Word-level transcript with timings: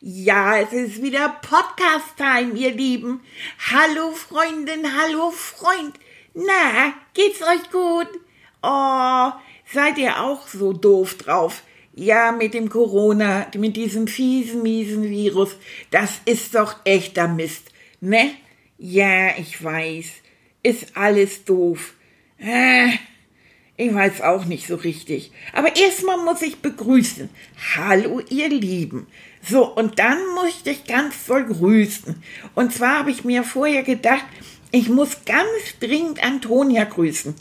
Ja, 0.00 0.60
es 0.60 0.72
ist 0.72 1.02
wieder 1.02 1.40
Podcast-Time, 1.42 2.56
ihr 2.56 2.70
Lieben. 2.70 3.20
Hallo 3.72 4.12
Freundin, 4.12 4.86
hallo 4.96 5.32
Freund. 5.32 5.98
Na, 6.34 6.94
geht's 7.14 7.42
euch 7.42 7.68
gut? 7.72 8.06
Oh, 8.62 9.32
seid 9.66 9.98
ihr 9.98 10.22
auch 10.22 10.46
so 10.46 10.72
doof 10.72 11.14
drauf? 11.18 11.64
Ja, 11.96 12.30
mit 12.30 12.54
dem 12.54 12.68
Corona, 12.68 13.48
mit 13.56 13.74
diesem 13.74 14.06
fiesen, 14.06 14.62
miesen 14.62 15.02
Virus, 15.02 15.56
das 15.90 16.20
ist 16.26 16.54
doch 16.54 16.76
echter 16.84 17.26
Mist, 17.26 17.72
ne? 18.00 18.30
Ja, 18.78 19.36
ich 19.36 19.64
weiß. 19.64 20.06
Ist 20.62 20.96
alles 20.96 21.44
doof. 21.44 21.94
Äh, 22.38 22.90
ich 23.76 23.92
weiß 23.92 24.22
auch 24.22 24.44
nicht 24.44 24.68
so 24.68 24.76
richtig. 24.76 25.32
Aber 25.52 25.74
erstmal 25.74 26.18
muss 26.18 26.42
ich 26.42 26.58
begrüßen. 26.58 27.28
Hallo, 27.76 28.20
ihr 28.28 28.48
Lieben. 28.48 29.08
So, 29.42 29.66
und 29.66 29.98
dann 29.98 30.18
muss 30.34 30.48
ich 30.48 30.62
dich 30.62 30.84
ganz 30.84 31.26
doll 31.26 31.44
grüßen. 31.44 32.22
Und 32.54 32.72
zwar 32.72 33.00
habe 33.00 33.10
ich 33.10 33.24
mir 33.24 33.44
vorher 33.44 33.82
gedacht, 33.82 34.24
ich 34.70 34.88
muss 34.88 35.24
ganz 35.24 35.48
dringend 35.80 36.22
Antonia 36.22 36.84
grüßen, 36.84 37.34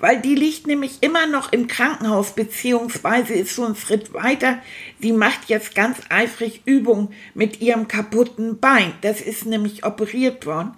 weil 0.00 0.20
die 0.20 0.34
liegt 0.34 0.66
nämlich 0.66 0.98
immer 1.00 1.28
noch 1.28 1.52
im 1.52 1.68
Krankenhaus, 1.68 2.34
beziehungsweise 2.34 3.34
ist 3.34 3.54
so 3.54 3.64
ein 3.64 3.76
Schritt 3.76 4.12
weiter. 4.12 4.58
Die 5.00 5.12
macht 5.12 5.48
jetzt 5.48 5.76
ganz 5.76 5.98
eifrig 6.08 6.62
Übungen 6.64 7.14
mit 7.34 7.60
ihrem 7.60 7.86
kaputten 7.86 8.58
Bein. 8.58 8.94
Das 9.02 9.20
ist 9.20 9.46
nämlich 9.46 9.84
operiert 9.84 10.44
worden. 10.44 10.74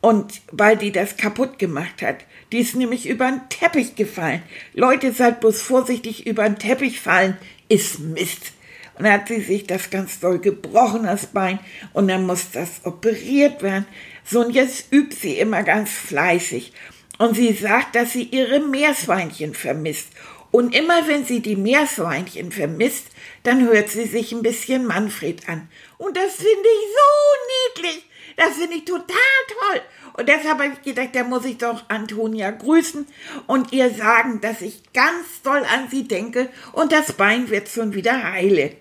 Und 0.00 0.42
weil 0.52 0.76
die 0.76 0.92
das 0.92 1.16
kaputt 1.16 1.58
gemacht 1.58 2.02
hat, 2.02 2.18
die 2.52 2.58
ist 2.58 2.76
nämlich 2.76 3.08
über 3.08 3.30
den 3.30 3.48
Teppich 3.48 3.96
gefallen. 3.96 4.42
Leute, 4.74 5.12
seid 5.12 5.40
bloß 5.40 5.60
vorsichtig, 5.62 6.26
über 6.26 6.44
den 6.44 6.58
Teppich 6.58 7.00
fallen 7.00 7.36
ist 7.68 7.98
Mist. 7.98 8.52
Und 8.98 9.04
dann 9.04 9.12
hat 9.12 9.28
sie 9.28 9.40
sich 9.40 9.66
das 9.66 9.90
ganz 9.90 10.18
doll 10.18 10.40
gebrochen, 10.40 11.04
das 11.04 11.26
Bein, 11.26 11.60
und 11.92 12.08
dann 12.08 12.26
muss 12.26 12.50
das 12.50 12.84
operiert 12.84 13.62
werden. 13.62 13.86
So, 14.24 14.40
und 14.40 14.50
jetzt 14.50 14.92
übt 14.92 15.16
sie 15.16 15.38
immer 15.38 15.62
ganz 15.62 15.90
fleißig. 15.90 16.72
Und 17.18 17.36
sie 17.36 17.52
sagt, 17.52 17.94
dass 17.94 18.12
sie 18.12 18.24
ihre 18.24 18.60
Meerschweinchen 18.60 19.54
vermisst. 19.54 20.08
Und 20.50 20.74
immer 20.74 21.06
wenn 21.06 21.24
sie 21.24 21.40
die 21.40 21.56
Meerschweinchen 21.56 22.52
vermisst, 22.52 23.06
dann 23.42 23.66
hört 23.68 23.88
sie 23.88 24.04
sich 24.04 24.32
ein 24.32 24.42
bisschen 24.42 24.86
Manfred 24.86 25.48
an. 25.48 25.68
Und 25.98 26.16
das 26.16 26.34
finde 26.34 26.50
ich 26.50 26.86
so 26.96 27.82
niedlich. 27.82 28.04
Das 28.36 28.56
finde 28.56 28.76
ich 28.76 28.84
total 28.84 29.06
toll. 29.48 29.80
Und 30.14 30.28
deshalb 30.28 30.58
habe 30.58 30.72
ich 30.72 30.82
gedacht, 30.82 31.10
da 31.12 31.24
muss 31.24 31.44
ich 31.44 31.58
doch 31.58 31.84
Antonia 31.88 32.50
grüßen 32.50 33.06
und 33.46 33.72
ihr 33.72 33.90
sagen, 33.90 34.40
dass 34.40 34.62
ich 34.62 34.92
ganz 34.92 35.42
doll 35.42 35.64
an 35.64 35.88
sie 35.90 36.08
denke 36.08 36.48
und 36.72 36.92
das 36.92 37.12
Bein 37.12 37.50
wird 37.50 37.68
schon 37.68 37.94
wieder 37.94 38.32
heile. 38.32 38.76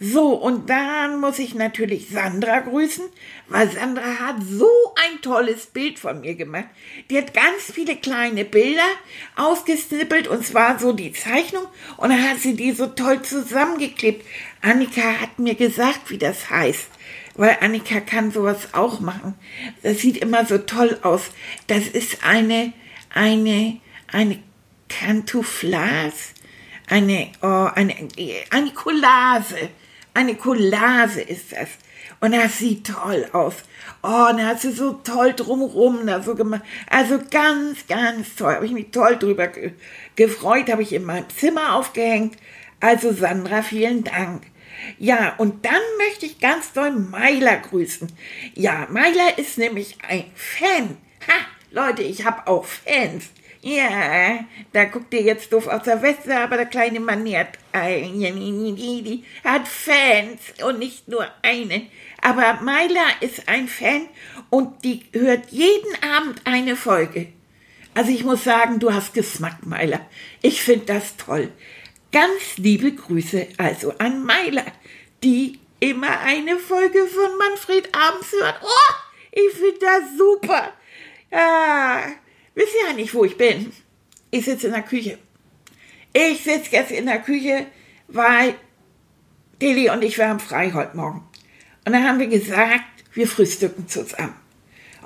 So, 0.00 0.34
und 0.34 0.70
dann 0.70 1.20
muss 1.20 1.40
ich 1.40 1.56
natürlich 1.56 2.08
Sandra 2.08 2.60
grüßen, 2.60 3.04
weil 3.48 3.68
Sandra 3.68 4.20
hat 4.20 4.36
so 4.48 4.70
ein 4.94 5.20
tolles 5.22 5.66
Bild 5.66 5.98
von 5.98 6.20
mir 6.20 6.36
gemacht. 6.36 6.68
Die 7.10 7.18
hat 7.18 7.34
ganz 7.34 7.72
viele 7.72 7.96
kleine 7.96 8.44
Bilder 8.44 8.86
ausgesnippelt 9.34 10.28
und 10.28 10.46
zwar 10.46 10.78
so 10.78 10.92
die 10.92 11.12
Zeichnung 11.12 11.64
und 11.96 12.10
dann 12.10 12.30
hat 12.30 12.38
sie 12.38 12.54
die 12.54 12.70
so 12.70 12.86
toll 12.86 13.22
zusammengeklebt. 13.22 14.24
Annika 14.62 15.20
hat 15.20 15.40
mir 15.40 15.56
gesagt, 15.56 16.10
wie 16.10 16.18
das 16.18 16.48
heißt 16.48 16.88
weil 17.38 17.56
Annika 17.60 18.00
kann 18.00 18.32
sowas 18.32 18.74
auch 18.74 18.98
machen. 18.98 19.34
Das 19.84 20.00
sieht 20.00 20.16
immer 20.16 20.44
so 20.44 20.58
toll 20.58 20.98
aus. 21.02 21.30
Das 21.68 21.86
ist 21.86 22.24
eine, 22.24 22.72
eine, 23.14 23.80
eine 24.08 24.42
Cantouflage, 24.88 26.12
eine, 26.88 27.30
oh, 27.40 27.68
eine, 27.72 27.94
eine 28.50 28.72
Collage. 28.72 29.70
Eine 30.18 30.34
Collage 30.34 31.20
ist 31.20 31.52
das. 31.52 31.68
Und 32.18 32.34
das 32.34 32.58
sieht 32.58 32.88
toll 32.88 33.28
aus. 33.32 33.54
Oh, 34.02 34.26
da 34.36 34.46
hat 34.46 34.60
sie 34.60 34.72
so 34.72 34.94
toll 34.94 35.32
drumherum 35.32 36.08
da 36.08 36.20
so 36.20 36.34
gemacht. 36.34 36.62
Also 36.90 37.20
ganz, 37.30 37.86
ganz 37.86 38.34
toll. 38.34 38.52
Habe 38.52 38.66
ich 38.66 38.72
mich 38.72 38.90
toll 38.90 39.16
drüber 39.16 39.46
ge 39.46 39.74
gefreut. 40.16 40.72
Habe 40.72 40.82
ich 40.82 40.92
in 40.92 41.04
meinem 41.04 41.28
Zimmer 41.30 41.76
aufgehängt. 41.76 42.36
Also 42.80 43.12
Sandra, 43.12 43.62
vielen 43.62 44.02
Dank. 44.02 44.42
Ja, 44.98 45.36
und 45.38 45.64
dann 45.64 45.82
möchte 45.98 46.26
ich 46.26 46.40
ganz 46.40 46.72
doll 46.72 46.90
Meiler 46.90 47.56
grüßen. 47.58 48.10
Ja, 48.54 48.88
Meiler 48.90 49.38
ist 49.38 49.56
nämlich 49.56 49.98
ein 50.08 50.24
Fan. 50.34 50.96
Ha, 51.28 51.46
Leute, 51.70 52.02
ich 52.02 52.26
habe 52.26 52.48
auch 52.48 52.64
Fans. 52.64 53.26
Ja, 53.60 54.44
da 54.72 54.84
guckt 54.84 55.12
ihr 55.12 55.22
jetzt 55.22 55.52
doof 55.52 55.66
aus 55.66 55.82
der 55.82 56.00
Weste, 56.00 56.36
aber 56.38 56.56
der 56.56 56.66
kleine 56.66 57.00
Mann 57.00 57.26
hat, 57.34 57.58
hat 57.72 59.68
Fans 59.68 60.40
und 60.64 60.78
nicht 60.78 61.08
nur 61.08 61.26
eine. 61.42 61.86
Aber 62.22 62.60
Maila 62.62 63.04
ist 63.20 63.48
ein 63.48 63.66
Fan 63.66 64.08
und 64.50 64.84
die 64.84 65.04
hört 65.12 65.50
jeden 65.50 66.02
Abend 66.02 66.40
eine 66.44 66.76
Folge. 66.76 67.28
Also 67.94 68.12
ich 68.12 68.22
muss 68.22 68.44
sagen, 68.44 68.78
du 68.78 68.94
hast 68.94 69.12
Geschmack, 69.12 69.66
Maila. 69.66 70.00
Ich 70.40 70.62
finde 70.62 70.86
das 70.86 71.16
toll. 71.16 71.50
Ganz 72.12 72.56
liebe 72.56 72.92
Grüße 72.92 73.48
also 73.58 73.92
an 73.98 74.24
Maila, 74.24 74.64
die 75.24 75.58
immer 75.80 76.20
eine 76.20 76.58
Folge 76.58 77.06
von 77.06 77.36
Manfred 77.38 77.88
abends 77.92 78.32
hört. 78.32 78.60
Oh, 78.62 78.94
ich 79.32 79.52
finde 79.52 79.78
das 79.80 80.16
super. 80.16 80.72
Ja, 81.30 82.04
Wisst 82.58 82.74
ihr 82.82 82.90
eigentlich, 82.90 83.14
wo 83.14 83.24
ich 83.24 83.36
bin? 83.36 83.72
Ich 84.32 84.46
sitze 84.46 84.66
in 84.66 84.72
der 84.72 84.82
Küche. 84.82 85.16
Ich 86.12 86.42
sitze 86.42 86.72
jetzt 86.72 86.90
in 86.90 87.06
der 87.06 87.20
Küche, 87.20 87.66
weil 88.08 88.56
Deli 89.62 89.88
und 89.90 90.02
ich 90.02 90.18
waren 90.18 90.40
frei 90.40 90.72
heute 90.72 90.96
Morgen. 90.96 91.24
Und 91.84 91.92
dann 91.92 92.02
haben 92.02 92.18
wir 92.18 92.26
gesagt, 92.26 92.82
wir 93.12 93.28
frühstücken 93.28 93.86
zusammen. 93.86 94.34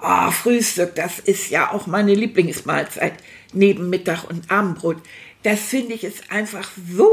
Oh, 0.00 0.30
Frühstück, 0.30 0.94
das 0.94 1.18
ist 1.18 1.50
ja 1.50 1.72
auch 1.72 1.86
meine 1.86 2.14
Lieblingsmahlzeit 2.14 3.12
neben 3.52 3.90
Mittag 3.90 4.24
und 4.24 4.50
Abendbrot. 4.50 5.02
Das 5.42 5.60
finde 5.60 5.92
ich 5.92 6.04
ist 6.04 6.32
einfach 6.32 6.72
so 6.90 7.10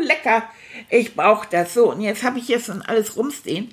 lecker. 0.00 0.42
Ich 0.90 1.14
brauche 1.14 1.46
das 1.48 1.74
so. 1.74 1.92
Und 1.92 2.00
jetzt 2.00 2.24
habe 2.24 2.40
ich 2.40 2.46
hier 2.46 2.58
schon 2.58 2.82
alles 2.82 3.16
rumstehen, 3.16 3.72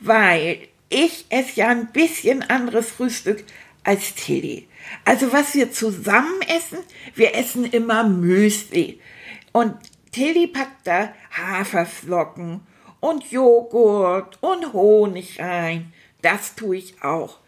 weil 0.00 0.66
ich 0.88 1.26
esse 1.28 1.60
ja 1.60 1.68
ein 1.68 1.92
bisschen 1.92 2.42
anderes 2.42 2.90
Frühstück 2.90 3.44
als 3.84 4.16
Tilly. 4.16 4.66
Also 5.04 5.32
was 5.32 5.54
wir 5.54 5.72
zusammen 5.72 6.40
essen, 6.48 6.78
wir 7.14 7.34
essen 7.34 7.64
immer 7.64 8.04
Müsli. 8.04 9.00
Und 9.52 9.74
Tilly 10.12 10.46
packt 10.46 10.86
da 10.86 11.12
Haferflocken 11.36 12.60
und 13.00 13.30
Joghurt 13.30 14.38
und 14.42 14.72
Honig 14.72 15.40
rein. 15.40 15.92
Das 16.22 16.54
tue 16.54 16.76
ich 16.76 17.02
auch. 17.02 17.38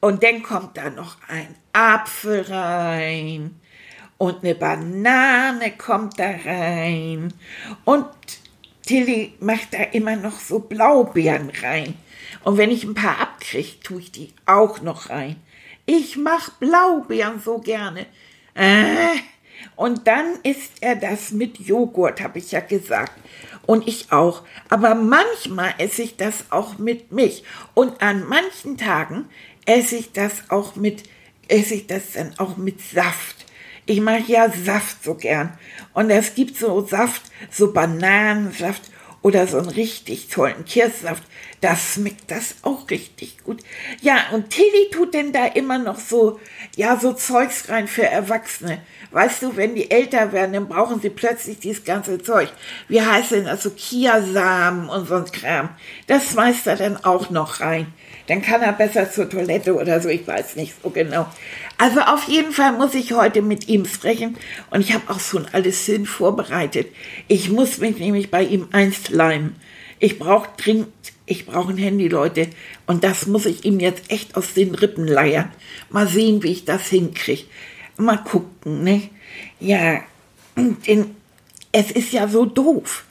Und 0.00 0.22
dann 0.22 0.42
kommt 0.42 0.76
da 0.76 0.90
noch 0.90 1.16
ein 1.28 1.54
Apfel 1.72 2.42
rein 2.42 3.60
und 4.18 4.42
eine 4.42 4.54
Banane 4.54 5.72
kommt 5.76 6.18
da 6.18 6.30
rein 6.44 7.32
und 7.84 8.06
Tilly 8.84 9.34
macht 9.40 9.74
da 9.74 9.82
immer 9.82 10.16
noch 10.16 10.40
so 10.40 10.58
Blaubeeren 10.58 11.50
rein. 11.62 11.94
Und 12.44 12.56
wenn 12.56 12.70
ich 12.70 12.84
ein 12.84 12.94
paar 12.94 13.20
abkriege, 13.20 13.80
tue 13.80 14.00
ich 14.00 14.12
die 14.12 14.32
auch 14.46 14.80
noch 14.80 15.10
rein. 15.10 15.36
Ich 15.86 16.16
mach 16.16 16.50
Blaubeeren 16.50 17.40
so 17.40 17.58
gerne. 17.58 18.06
Äh, 18.54 19.16
und 19.76 20.06
dann 20.06 20.38
isst 20.42 20.72
er 20.80 20.96
das 20.96 21.32
mit 21.32 21.58
Joghurt, 21.58 22.20
habe 22.20 22.38
ich 22.38 22.52
ja 22.52 22.60
gesagt. 22.60 23.12
Und 23.66 23.86
ich 23.86 24.12
auch. 24.12 24.42
Aber 24.68 24.94
manchmal 24.94 25.74
esse 25.78 26.02
ich 26.02 26.16
das 26.16 26.44
auch 26.50 26.78
mit 26.78 27.12
Milch. 27.12 27.44
Und 27.74 28.02
an 28.02 28.26
manchen 28.28 28.76
Tagen 28.76 29.28
esse 29.66 29.96
ich 29.96 30.12
das 30.12 30.50
auch 30.50 30.76
mit, 30.76 31.04
esse 31.48 31.74
ich 31.74 31.86
das 31.86 32.12
dann 32.14 32.34
auch 32.38 32.56
mit 32.56 32.80
Saft. 32.80 33.46
Ich 33.86 34.00
mache 34.00 34.24
ja 34.26 34.50
Saft 34.50 35.02
so 35.02 35.14
gern. 35.14 35.56
Und 35.94 36.10
es 36.10 36.34
gibt 36.34 36.56
so 36.56 36.86
Saft, 36.86 37.22
so 37.50 37.72
Bananensaft 37.72 38.90
oder 39.22 39.46
so 39.46 39.58
einen 39.58 39.68
richtig 39.68 40.28
tollen 40.28 40.64
Kirschsaft, 40.64 41.22
das 41.60 41.94
schmeckt 41.94 42.30
das 42.30 42.56
auch 42.62 42.90
richtig 42.90 43.38
gut. 43.44 43.62
Ja, 44.00 44.16
und 44.32 44.50
Tilly 44.50 44.90
tut 44.90 45.14
denn 45.14 45.32
da 45.32 45.46
immer 45.46 45.78
noch 45.78 45.98
so, 45.98 46.40
ja, 46.76 46.98
so 46.98 47.12
Zeugs 47.12 47.68
rein 47.68 47.86
für 47.86 48.04
Erwachsene. 48.04 48.82
Weißt 49.12 49.42
du, 49.42 49.56
wenn 49.56 49.76
die 49.76 49.90
älter 49.90 50.32
werden, 50.32 50.54
dann 50.54 50.68
brauchen 50.68 51.00
sie 51.00 51.10
plötzlich 51.10 51.60
dieses 51.60 51.84
ganze 51.84 52.20
Zeug. 52.20 52.48
Wie 52.88 53.00
heißt 53.00 53.30
denn 53.30 53.44
das? 53.44 53.62
So 53.62 53.70
Kiasamen 53.70 54.88
und 54.88 55.06
so 55.06 55.14
ein 55.14 55.24
Kram. 55.26 55.68
Das 56.08 56.32
schmeißt 56.32 56.66
er 56.66 56.76
dann 56.76 57.04
auch 57.04 57.30
noch 57.30 57.60
rein. 57.60 57.92
Dann 58.32 58.40
kann 58.40 58.62
er 58.62 58.72
besser 58.72 59.12
zur 59.12 59.28
Toilette 59.28 59.74
oder 59.74 60.00
so, 60.00 60.08
ich 60.08 60.26
weiß 60.26 60.56
nicht 60.56 60.72
so 60.82 60.88
genau. 60.88 61.26
Also 61.76 62.00
auf 62.00 62.26
jeden 62.28 62.52
Fall 62.52 62.72
muss 62.72 62.94
ich 62.94 63.12
heute 63.12 63.42
mit 63.42 63.68
ihm 63.68 63.84
sprechen 63.84 64.38
und 64.70 64.80
ich 64.80 64.94
habe 64.94 65.12
auch 65.12 65.20
schon 65.20 65.44
alles 65.52 65.84
hin 65.84 66.06
vorbereitet. 66.06 66.86
Ich 67.28 67.50
muss 67.50 67.76
mich 67.76 67.98
nämlich 67.98 68.30
bei 68.30 68.42
ihm 68.42 68.68
einschleimen. 68.72 69.54
Ich 69.98 70.18
brauche 70.18 70.48
dringend, 70.56 70.88
ich 71.26 71.44
brauche 71.44 71.74
ein 71.74 71.76
Handy, 71.76 72.08
Leute. 72.08 72.48
Und 72.86 73.04
das 73.04 73.26
muss 73.26 73.44
ich 73.44 73.66
ihm 73.66 73.80
jetzt 73.80 74.10
echt 74.10 74.34
aus 74.34 74.54
den 74.54 74.74
Rippen 74.74 75.06
leiern. 75.06 75.52
Mal 75.90 76.08
sehen, 76.08 76.42
wie 76.42 76.52
ich 76.52 76.64
das 76.64 76.86
hinkriege. 76.86 77.44
Mal 77.98 78.16
gucken, 78.16 78.82
ne? 78.82 79.10
Ja, 79.60 80.00
denn 80.56 81.14
es 81.70 81.90
ist 81.90 82.14
ja 82.14 82.28
so 82.28 82.46
doof. 82.46 83.04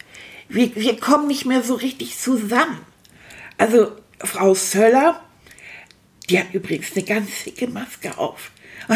Wir, 0.49 0.75
wir 0.75 0.99
kommen 0.99 1.27
nicht 1.27 1.45
mehr 1.45 1.61
so 1.61 1.75
richtig 1.75 2.17
zusammen. 2.17 2.79
Also 3.59 3.91
Frau 4.23 4.53
Söller, 4.53 5.21
die 6.29 6.39
hat 6.39 6.53
übrigens 6.53 6.95
eine 6.95 7.03
ganz 7.03 7.43
dicke 7.43 7.67
Maske 7.67 8.17
auf. 8.17 8.51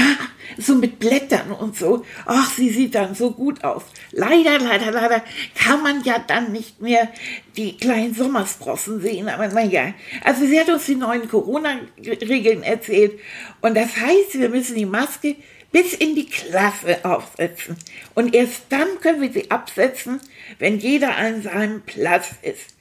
So 0.57 0.75
mit 0.75 1.00
Blättern 1.00 1.51
und 1.51 1.75
so. 1.75 2.06
Ach, 2.25 2.51
sie 2.51 2.69
sieht 2.69 2.95
dann 2.95 3.16
so 3.16 3.31
gut 3.31 3.63
aus. 3.63 3.83
Leider, 4.12 4.60
leider, 4.60 4.92
leider 4.92 5.24
kann 5.56 5.81
man 5.81 6.04
ja 6.04 6.19
dann 6.19 6.51
nicht 6.51 6.81
mehr 6.81 7.12
die 7.57 7.75
kleinen 7.77 8.13
Sommersprossen 8.13 9.01
sehen. 9.01 9.27
Aber 9.27 9.48
naja, 9.48 9.94
also 10.24 10.45
sie 10.45 10.60
hat 10.60 10.69
uns 10.69 10.86
die 10.86 10.95
neuen 10.95 11.27
Corona-Regeln 11.27 12.63
erzählt. 12.63 13.19
Und 13.62 13.75
das 13.75 13.98
heißt, 13.98 14.39
wir 14.39 14.50
müssen 14.50 14.75
die 14.75 14.86
Maske 14.86 15.36
bis 15.72 15.94
in 15.94 16.16
die 16.16 16.27
Klasse 16.27 17.04
aufsetzen. 17.04 17.75
Und 18.13 18.33
erst 18.33 18.63
dann 18.69 19.00
können 19.01 19.22
wir 19.22 19.33
sie 19.33 19.51
absetzen, 19.51 20.22
wenn 20.57 20.80
jeder 20.80 21.18
an 21.18 21.42
seinem 21.42 21.81
Platz 21.81 22.36
ist. 22.44 22.75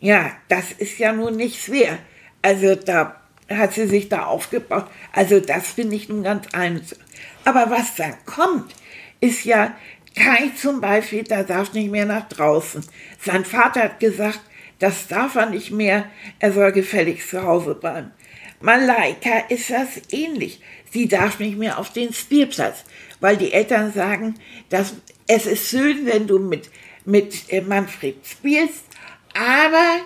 Ja, 0.00 0.32
das 0.48 0.72
ist 0.72 0.98
ja 0.98 1.12
nun 1.12 1.36
nicht 1.36 1.62
schwer. 1.62 1.98
Also 2.42 2.74
da 2.74 3.20
hat 3.48 3.74
sie 3.74 3.86
sich 3.86 4.08
da 4.08 4.26
aufgebaut. 4.26 4.86
Also 5.12 5.40
das 5.40 5.68
finde 5.68 5.96
ich 5.96 6.08
nun 6.08 6.22
ganz 6.22 6.46
einfach. 6.52 6.96
Aber 7.44 7.70
was 7.70 7.94
dann 7.96 8.14
kommt, 8.26 8.74
ist 9.20 9.44
ja, 9.44 9.74
Kai 10.14 10.50
zum 10.60 10.80
Beispiel, 10.80 11.22
der 11.24 11.44
darf 11.44 11.72
nicht 11.72 11.90
mehr 11.90 12.06
nach 12.06 12.28
draußen. 12.28 12.84
Sein 13.20 13.44
Vater 13.44 13.84
hat 13.84 14.00
gesagt, 14.00 14.40
das 14.78 15.08
darf 15.08 15.34
er 15.34 15.46
nicht 15.46 15.70
mehr, 15.70 16.04
er 16.38 16.52
soll 16.52 16.72
gefälligst 16.72 17.30
zu 17.30 17.42
Hause 17.42 17.74
bleiben. 17.74 18.12
Malaika 18.60 19.44
ist 19.48 19.70
das 19.70 20.00
ähnlich. 20.10 20.60
Sie 20.90 21.08
darf 21.08 21.38
nicht 21.38 21.58
mehr 21.58 21.78
auf 21.78 21.92
den 21.92 22.12
Spielplatz, 22.12 22.84
weil 23.20 23.36
die 23.36 23.52
Eltern 23.52 23.92
sagen, 23.92 24.34
dass 24.68 24.94
es 25.26 25.46
ist 25.46 25.68
schön, 25.68 26.06
wenn 26.06 26.26
du 26.26 26.38
mit, 26.38 26.70
mit 27.04 27.52
äh, 27.52 27.60
Manfred 27.60 28.16
spielst, 28.26 28.84
aber 29.34 30.00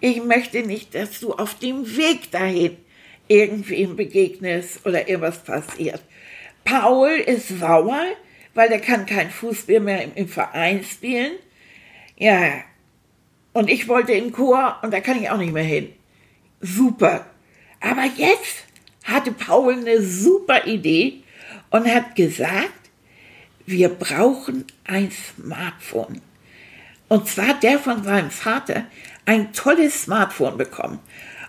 ich 0.00 0.22
möchte 0.22 0.62
nicht, 0.62 0.94
dass 0.94 1.20
du 1.20 1.32
auf 1.32 1.58
dem 1.58 1.96
Weg 1.96 2.30
dahin 2.30 2.76
irgendwie 3.28 3.76
ihm 3.76 3.96
begegnest 3.96 4.84
oder 4.86 5.08
irgendwas 5.08 5.42
passiert. 5.42 6.00
Paul 6.64 7.10
ist 7.10 7.48
sauer, 7.48 8.04
weil 8.54 8.70
er 8.70 8.80
kann 8.80 9.06
kein 9.06 9.30
Fußball 9.30 9.80
mehr 9.80 10.02
im, 10.02 10.12
im 10.14 10.28
Verein 10.28 10.84
spielen. 10.84 11.32
Ja, 12.16 12.62
und 13.52 13.70
ich 13.70 13.88
wollte 13.88 14.12
in 14.12 14.32
Chor 14.32 14.78
und 14.82 14.92
da 14.92 15.00
kann 15.00 15.20
ich 15.20 15.30
auch 15.30 15.38
nicht 15.38 15.52
mehr 15.52 15.62
hin. 15.62 15.92
Super. 16.60 17.26
Aber 17.80 18.04
jetzt 18.16 18.64
hatte 19.04 19.32
Paul 19.32 19.74
eine 19.74 20.02
super 20.02 20.66
Idee 20.66 21.22
und 21.70 21.86
hat 21.86 22.16
gesagt, 22.16 22.90
wir 23.64 23.88
brauchen 23.88 24.64
ein 24.84 25.10
Smartphone. 25.10 26.20
Und 27.08 27.28
zwar 27.28 27.54
der 27.54 27.78
von 27.78 28.02
seinem 28.02 28.30
Vater 28.30 28.84
ein 29.24 29.52
tolles 29.52 30.02
Smartphone 30.02 30.56
bekommen. 30.56 30.98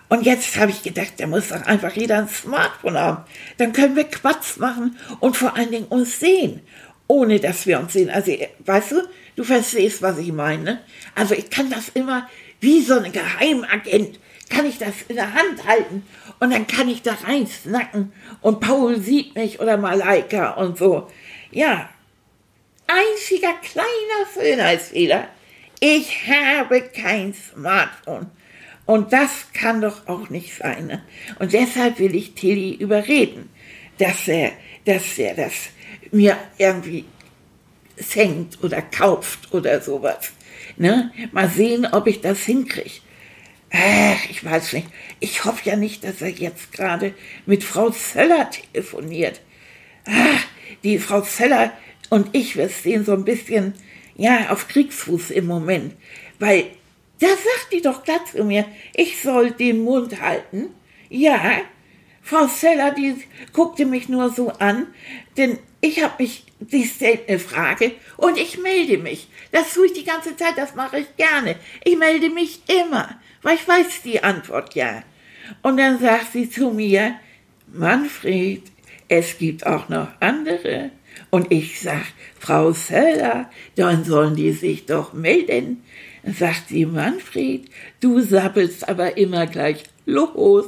Und 0.08 0.22
jetzt 0.22 0.56
habe 0.56 0.70
ich 0.70 0.82
gedacht, 0.82 1.14
da 1.18 1.26
muss 1.26 1.48
doch 1.48 1.62
einfach 1.62 1.92
jeder 1.92 2.18
ein 2.18 2.28
Smartphone 2.28 2.96
haben. 2.96 3.24
Dann 3.58 3.72
können 3.72 3.96
wir 3.96 4.04
Quatsch 4.04 4.56
machen 4.56 4.98
und 5.20 5.36
vor 5.36 5.56
allen 5.56 5.70
Dingen 5.70 5.86
uns 5.86 6.18
sehen, 6.18 6.60
ohne 7.08 7.40
dass 7.40 7.66
wir 7.66 7.78
uns 7.78 7.92
sehen. 7.92 8.08
Also, 8.08 8.32
weißt 8.60 8.92
du, 8.92 9.02
du 9.36 9.44
verstehst, 9.44 10.00
was 10.00 10.18
ich 10.18 10.32
meine. 10.32 10.80
Also 11.14 11.34
ich 11.34 11.50
kann 11.50 11.70
das 11.70 11.90
immer 11.90 12.28
wie 12.60 12.80
so 12.80 12.98
ein 12.98 13.12
Geheimagent, 13.12 14.18
kann 14.48 14.64
ich 14.64 14.78
das 14.78 14.94
in 15.08 15.16
der 15.16 15.34
Hand 15.34 15.66
halten 15.66 16.06
und 16.40 16.52
dann 16.52 16.66
kann 16.66 16.88
ich 16.88 17.02
da 17.02 17.14
rein 17.26 17.46
snacken 17.46 18.12
und 18.40 18.60
Paul 18.60 18.98
sieht 18.98 19.34
mich 19.34 19.60
oder 19.60 19.76
Malaika 19.76 20.52
und 20.52 20.78
so. 20.78 21.10
Ja, 21.50 21.88
einziger 22.86 23.52
kleiner 23.62 24.26
Schönheitsfehler. 24.32 25.28
Ich 25.80 26.26
habe 26.26 26.82
kein 26.82 27.34
Smartphone. 27.34 28.26
Und 28.86 29.12
das 29.12 29.52
kann 29.52 29.80
doch 29.80 30.08
auch 30.08 30.30
nicht 30.30 30.56
sein. 30.56 30.86
Ne? 30.86 31.02
Und 31.38 31.52
deshalb 31.52 31.98
will 31.98 32.14
ich 32.14 32.34
Tilly 32.34 32.74
überreden, 32.74 33.50
dass 33.98 34.26
er, 34.28 34.52
dass 34.86 35.18
er 35.18 35.34
das 35.34 35.52
mir 36.10 36.36
irgendwie 36.56 37.04
senkt 37.96 38.62
oder 38.62 38.80
kauft 38.80 39.52
oder 39.52 39.80
sowas. 39.80 40.32
Ne? 40.76 41.12
Mal 41.32 41.50
sehen, 41.50 41.86
ob 41.86 42.06
ich 42.06 42.20
das 42.20 42.40
hinkriege. 42.40 43.00
Ich 44.30 44.42
weiß 44.44 44.72
nicht. 44.72 44.88
Ich 45.20 45.44
hoffe 45.44 45.68
ja 45.68 45.76
nicht, 45.76 46.02
dass 46.04 46.22
er 46.22 46.30
jetzt 46.30 46.72
gerade 46.72 47.12
mit 47.44 47.64
Frau 47.64 47.90
Zeller 47.90 48.48
telefoniert. 48.50 49.42
Ach, 50.06 50.46
die 50.82 50.98
Frau 50.98 51.20
Zeller 51.20 51.72
und 52.08 52.34
ich, 52.34 52.56
wir 52.56 52.70
stehen 52.70 53.04
so 53.04 53.12
ein 53.12 53.24
bisschen, 53.24 53.74
ja, 54.18 54.50
auf 54.50 54.68
Kriegsfuß 54.68 55.30
im 55.30 55.46
Moment. 55.46 55.94
Weil 56.38 56.66
da 57.20 57.28
sagt 57.28 57.72
die 57.72 57.80
doch 57.80 58.04
glatt 58.04 58.28
zu 58.28 58.44
mir, 58.44 58.66
ich 58.94 59.22
soll 59.22 59.52
den 59.52 59.82
Mund 59.82 60.20
halten. 60.20 60.66
Ja, 61.08 61.62
Frau 62.22 62.46
Seller, 62.46 62.90
die 62.90 63.16
guckte 63.54 63.86
mich 63.86 64.10
nur 64.10 64.30
so 64.30 64.50
an, 64.50 64.88
denn 65.38 65.58
ich 65.80 66.02
habe 66.02 66.22
mich, 66.22 66.44
die 66.60 66.84
stellt 66.84 67.28
eine 67.28 67.38
Frage 67.38 67.92
und 68.18 68.36
ich 68.36 68.58
melde 68.58 68.98
mich. 68.98 69.28
Das 69.52 69.72
tue 69.72 69.86
ich 69.86 69.94
die 69.94 70.04
ganze 70.04 70.36
Zeit, 70.36 70.58
das 70.58 70.74
mache 70.74 70.98
ich 70.98 71.16
gerne. 71.16 71.56
Ich 71.84 71.96
melde 71.96 72.28
mich 72.28 72.60
immer, 72.66 73.18
weil 73.42 73.54
ich 73.54 73.66
weiß 73.66 74.02
die 74.04 74.22
Antwort 74.22 74.74
ja. 74.74 75.02
Und 75.62 75.78
dann 75.78 75.98
sagt 75.98 76.32
sie 76.32 76.50
zu 76.50 76.70
mir, 76.70 77.14
Manfred, 77.72 78.62
es 79.08 79.38
gibt 79.38 79.66
auch 79.66 79.88
noch 79.88 80.08
andere. 80.20 80.90
Und 81.30 81.52
ich 81.52 81.80
sag, 81.80 82.06
Frau 82.38 82.72
Seller, 82.72 83.50
dann 83.76 84.04
sollen 84.04 84.34
die 84.34 84.52
sich 84.52 84.86
doch 84.86 85.12
melden 85.12 85.82
sagt 86.34 86.68
sie, 86.68 86.86
Manfred, 86.86 87.68
du 88.00 88.20
sappelst 88.20 88.88
aber 88.88 89.16
immer 89.16 89.46
gleich 89.46 89.84
los. 90.06 90.66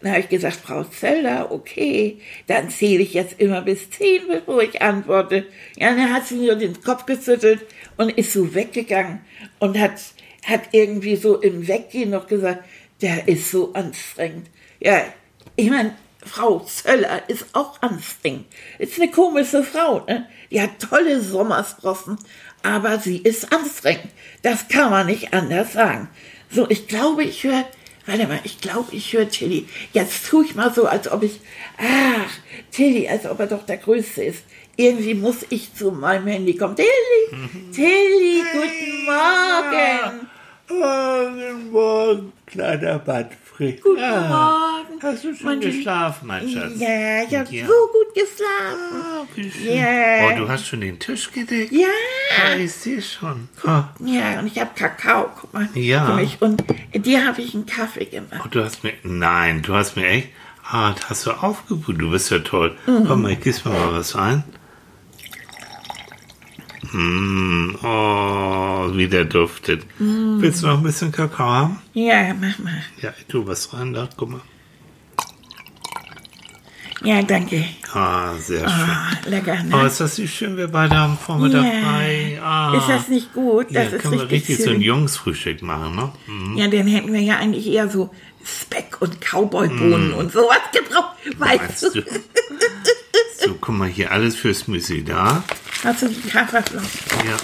Dann 0.00 0.12
habe 0.12 0.20
ich 0.22 0.28
gesagt, 0.28 0.56
Frau 0.56 0.82
Zeller, 0.82 1.52
okay, 1.52 2.18
dann 2.48 2.70
zähle 2.70 3.02
ich 3.02 3.14
jetzt 3.14 3.38
immer 3.38 3.62
bis 3.62 3.88
zehn, 3.90 4.22
bevor 4.26 4.62
ich 4.62 4.82
antworte. 4.82 5.46
Ja, 5.76 5.94
dann 5.94 6.12
hat 6.12 6.26
sie 6.26 6.36
mir 6.36 6.56
den 6.56 6.80
Kopf 6.82 7.06
geschüttelt 7.06 7.60
und 7.96 8.10
ist 8.10 8.32
so 8.32 8.54
weggegangen 8.54 9.20
und 9.60 9.78
hat, 9.78 10.00
hat 10.44 10.62
irgendwie 10.72 11.14
so 11.14 11.40
im 11.40 11.68
Weggehen 11.68 12.10
noch 12.10 12.26
gesagt, 12.26 12.64
der 13.00 13.28
ist 13.28 13.50
so 13.50 13.72
anstrengend. 13.74 14.48
Ja, 14.80 15.04
ich 15.54 15.70
meine, 15.70 15.94
Frau 16.24 16.60
Zöller 16.60 17.28
ist 17.28 17.46
auch 17.52 17.80
anstrengend. 17.82 18.46
Ist 18.78 19.00
eine 19.00 19.10
komische 19.10 19.64
Frau, 19.64 20.04
ne? 20.06 20.28
Die 20.50 20.60
hat 20.60 20.80
tolle 20.80 21.20
Sommersprossen, 21.20 22.18
aber 22.62 22.98
sie 22.98 23.18
ist 23.18 23.52
anstrengend. 23.52 24.08
Das 24.42 24.68
kann 24.68 24.90
man 24.90 25.06
nicht 25.06 25.32
anders 25.32 25.72
sagen. 25.72 26.08
So, 26.50 26.68
ich 26.68 26.86
glaube, 26.86 27.24
ich 27.24 27.44
höre, 27.44 27.64
warte 28.06 28.26
mal, 28.26 28.40
ich 28.44 28.60
glaube, 28.60 28.94
ich 28.94 29.12
höre 29.12 29.28
Tilly. 29.28 29.68
Jetzt 29.92 30.26
tue 30.28 30.44
ich 30.44 30.54
mal 30.54 30.72
so, 30.72 30.86
als 30.86 31.10
ob 31.10 31.22
ich, 31.22 31.40
ach, 31.78 32.30
Tilly, 32.70 33.08
als 33.08 33.26
ob 33.26 33.40
er 33.40 33.46
doch 33.46 33.66
der 33.66 33.78
Größte 33.78 34.22
ist. 34.22 34.44
Irgendwie 34.76 35.14
muss 35.14 35.46
ich 35.50 35.74
zu 35.74 35.90
meinem 35.90 36.26
Handy 36.26 36.56
kommen. 36.56 36.76
Tilly, 36.76 36.88
Tilly, 37.72 38.42
guten 38.52 39.04
Morgen. 39.06 40.28
Guten 40.68 41.70
Morgen, 41.70 42.32
kleiner 42.46 42.98
Manfred. 43.58 43.82
Guten 43.82 44.00
Morgen. 44.00 45.02
Hast 45.02 45.24
du 45.24 45.34
schon 45.34 45.60
Lieb- 45.60 45.72
geschlafen, 45.76 46.26
mein 46.28 46.48
Schatz? 46.48 46.72
Ja, 46.78 47.22
ich 47.28 47.34
habe 47.36 47.54
Ja. 47.54 47.66
so 47.66 47.72
gut 47.92 48.14
geschlafen. 48.14 49.02
Ah, 49.02 49.26
schön. 49.34 49.76
Ja. 49.76 50.28
Oh, 50.28 50.38
du 50.38 50.48
hast 50.48 50.66
schon 50.66 50.80
den 50.80 50.98
Tisch 50.98 51.30
gedeckt? 51.32 51.72
Ja. 51.72 51.88
Ah, 52.44 52.56
ich 52.56 52.72
sehe 52.72 53.02
schon. 53.02 53.48
Ah, 53.64 53.84
Ja, 54.00 54.38
und 54.38 54.46
ich 54.46 54.58
habe 54.58 54.70
Kakao, 54.74 55.30
guck 55.38 55.52
mal. 55.52 55.68
Ja. 55.74 56.06
Für 56.06 56.14
mich. 56.14 56.40
Und 56.40 56.62
dir 56.94 57.26
habe 57.26 57.42
ich 57.42 57.54
einen 57.54 57.66
Kaffee 57.66 58.04
gemacht. 58.06 58.40
oh, 58.44 58.48
du 58.50 58.62
hast 58.64 58.84
mir, 58.84 58.92
nein, 59.02 59.62
du 59.62 59.74
hast 59.74 59.96
mir 59.96 60.06
echt, 60.06 60.28
ah, 60.70 60.92
das 60.94 61.10
hast 61.10 61.26
du 61.26 61.30
aufgebrüht. 61.32 62.00
Du 62.00 62.10
bist 62.10 62.30
ja 62.30 62.38
toll. 62.38 62.76
Mhm. 62.86 63.06
Komm 63.06 63.22
mal, 63.22 63.32
ich 63.32 63.40
gieß 63.40 63.64
mir 63.64 63.72
mal 63.72 63.92
was 63.92 64.14
ein. 64.16 64.44
Mm, 66.92 67.76
oh, 67.82 68.90
wie 68.96 69.08
der 69.08 69.24
duftet. 69.24 69.86
Willst 69.98 70.62
du 70.62 70.66
noch 70.66 70.78
ein 70.78 70.82
bisschen 70.82 71.10
Kakao 71.12 71.46
haben? 71.46 71.78
Ja, 71.94 72.34
mach 72.34 72.58
mal. 72.58 72.82
Ja, 73.00 73.12
ich 73.18 73.26
tue 73.26 73.46
was 73.46 73.72
rein 73.72 73.92
da. 73.94 74.08
Guck 74.16 74.30
mal. 74.30 74.40
Ja, 77.04 77.20
danke. 77.22 77.64
Ah, 77.92 78.34
sehr 78.36 78.60
schön. 78.60 78.68
Ah, 78.68 79.10
lecker, 79.26 79.58
Oh, 79.72 79.76
ne? 79.78 79.86
ist 79.86 80.00
das 80.00 80.18
nicht 80.18 80.32
schön? 80.34 80.56
Wir 80.56 80.68
beide 80.68 80.96
haben 80.96 81.18
Vormittag 81.18 81.64
Ja. 81.64 81.80
frei. 81.82 82.40
Ah. 82.42 82.74
Ist 82.76 82.88
das 82.88 83.08
nicht 83.08 83.32
gut? 83.34 83.70
ja, 83.72 83.84
Das 83.84 83.94
ist 83.94 84.02
können 84.02 84.14
wir 84.14 84.22
richtig, 84.30 84.50
richtig 84.50 84.64
so 84.64 84.70
ein 84.70 84.76
schön. 84.76 84.82
Jungsfrühstück 84.82 85.62
machen, 85.62 85.96
ne? 85.96 86.12
Mhm. 86.28 86.56
Ja, 86.56 86.68
dann 86.68 86.86
hätten 86.86 87.12
wir 87.12 87.20
ja 87.20 87.38
eigentlich 87.38 87.66
eher 87.66 87.88
so 87.90 88.10
Speck 88.44 88.98
und 89.00 89.20
Cowboybohnen 89.20 90.12
und 90.14 90.30
sowas 90.32 90.58
gebraucht. 90.72 91.16
Weißt 91.38 91.60
Meinst 91.60 91.82
du? 91.82 91.90
du? 91.90 92.02
So, 93.44 93.54
guck 93.60 93.74
mal, 93.76 93.88
hier 93.88 94.12
alles 94.12 94.36
fürs 94.36 94.68
Müsli 94.68 95.02
da. 95.02 95.42
Hast 95.84 96.02
du 96.02 96.08
die 96.08 96.32
Haferflocken? 96.32 96.88
Ja, 97.26 97.36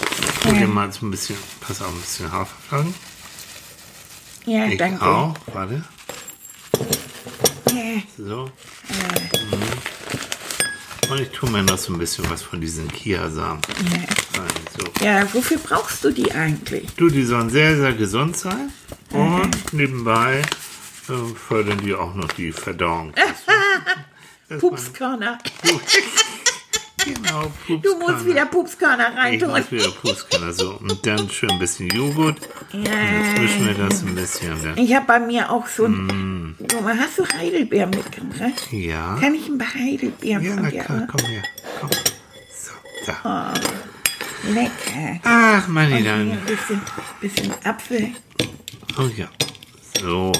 hol 0.44 0.58
dir 0.58 0.68
mal 0.68 0.92
so 0.92 1.06
ein 1.06 1.10
bisschen, 1.10 1.36
pass 1.60 1.82
auf, 1.82 1.92
ein 1.92 2.00
bisschen 2.00 2.30
Haferflocken. 2.30 2.94
Ja, 4.46 4.66
Ich 4.66 4.78
danke. 4.78 5.04
auch, 5.04 5.34
warte. 5.52 5.82
Ja, 7.72 8.02
So. 8.16 8.50
Mhm. 8.88 9.68
Und 11.10 11.20
ich 11.20 11.30
tue 11.30 11.50
mir 11.50 11.62
noch 11.62 11.78
so 11.78 11.92
ein 11.94 11.98
bisschen 11.98 12.28
was 12.30 12.42
von 12.42 12.60
diesen 12.60 12.86
Kiasamen 12.88 13.62
ja. 13.90 14.40
rein. 14.40 14.48
So. 14.78 15.04
ja, 15.04 15.34
wofür 15.34 15.58
brauchst 15.58 16.04
du 16.04 16.10
die 16.10 16.30
eigentlich? 16.32 16.86
Du, 16.96 17.08
die 17.08 17.24
sollen 17.24 17.48
sehr, 17.50 17.76
sehr 17.76 17.94
gesund 17.94 18.36
sein. 18.36 18.70
Und 19.10 19.72
nebenbei 19.72 20.42
äh, 21.08 21.34
fördern 21.48 21.78
die 21.78 21.94
auch 21.94 22.14
noch 22.14 22.28
die 22.32 22.52
Verdauung. 22.52 23.12
Das 24.50 24.62
ist 27.06 27.22
Pupskörner. 27.22 27.52
Genau, 27.68 27.80
Du 27.82 27.98
musst 27.98 28.26
wieder 28.26 28.46
Pupskörner 28.46 29.10
Ich 29.12 29.16
reintun. 29.18 29.50
muss 29.50 29.70
wieder 29.72 29.90
Pupskörner 29.90 30.52
so. 30.52 30.74
Und 30.80 31.06
dann 31.06 31.28
schön 31.30 31.50
ein 31.50 31.58
bisschen 31.58 31.88
Joghurt. 31.90 32.38
Und 32.72 32.84
jetzt 32.86 33.38
mischen 33.38 33.66
wir 33.66 33.74
das 33.74 34.02
ein 34.02 34.14
bisschen. 34.14 34.62
Dann. 34.62 34.76
Ich 34.78 34.94
habe 34.94 35.06
bei 35.06 35.20
mir 35.20 35.50
auch 35.50 35.66
so 35.66 35.84
ein. 35.86 36.06
Mm. 36.06 36.56
Guck 36.70 36.82
mal, 36.82 36.98
hast 36.98 37.18
du 37.18 37.24
Heidelbeeren 37.26 37.90
mitgebracht? 37.90 38.68
Ja. 38.72 39.16
Kann 39.20 39.34
ich 39.34 39.48
ein 39.48 39.58
paar 39.58 39.74
Heidelbeeren 39.74 40.44
Ja, 40.44 40.54
na 40.56 40.70
klar, 40.70 41.06
komm 41.10 41.26
her. 41.26 41.42
Komm. 41.80 41.90
So, 42.52 42.72
da. 43.22 43.54
Lecker. 44.52 45.20
Ach, 45.24 45.66
meine 45.68 46.02
Damen. 46.02 46.32
ein 46.32 46.40
bisschen, 46.46 46.80
bisschen 47.20 47.52
Apfel. 47.64 48.10
Oh 48.98 49.08
ja. 49.16 49.28
So. 50.00 50.32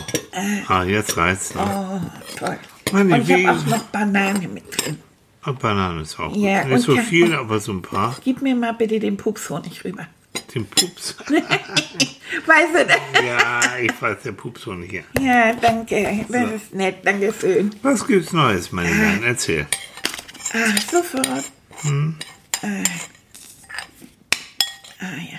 Ah, 0.68 0.84
jetzt 0.84 1.16
reizt 1.16 1.54
noch. 1.56 1.66
Oh, 1.68 2.00
toll. 2.38 2.58
Mann, 2.92 3.12
Und 3.12 3.28
ich 3.28 3.46
habe 3.46 3.58
auch 3.58 3.66
noch 3.66 3.82
Banane 3.84 4.46
mit 4.48 4.64
drin. 4.70 4.98
Und 5.44 5.58
Bananen 5.60 6.02
ist 6.02 6.18
auch 6.18 6.32
gut. 6.32 6.42
Ja, 6.42 6.64
Nicht 6.64 6.74
und 6.74 6.80
so 6.80 6.96
viel, 6.96 7.34
aber 7.34 7.60
so 7.60 7.72
ein 7.72 7.82
paar. 7.82 8.16
Gib 8.24 8.42
mir 8.42 8.54
mal 8.54 8.72
bitte 8.74 8.98
den 9.00 9.16
Pupshonig 9.16 9.84
rüber. 9.84 10.06
Den 10.54 10.66
Pups. 10.66 11.16
Weißt 11.28 12.74
du 12.74 12.86
das? 12.86 13.24
ja, 13.24 13.60
ich 13.80 14.02
weiß, 14.02 14.22
der 14.24 14.32
Pupshonig 14.32 14.90
hier. 14.90 15.04
Ja, 15.20 15.52
danke. 15.54 16.26
Das 16.28 16.50
ist 16.50 16.74
nett. 16.74 16.96
Danke 17.04 17.32
schön. 17.38 17.70
Was 17.82 18.06
gibt's 18.06 18.32
Neues, 18.32 18.70
meine 18.72 18.90
Damen? 18.90 19.22
Erzähl. 19.24 19.66
Ah, 20.52 20.80
sofort. 20.90 21.44
Hm. 21.82 22.16
Äh. 22.62 22.84
Ah, 25.00 25.20
ja. 25.30 25.38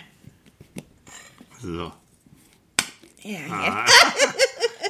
So. 1.61 1.91
Ja, 3.21 3.39
Ah. 3.51 3.85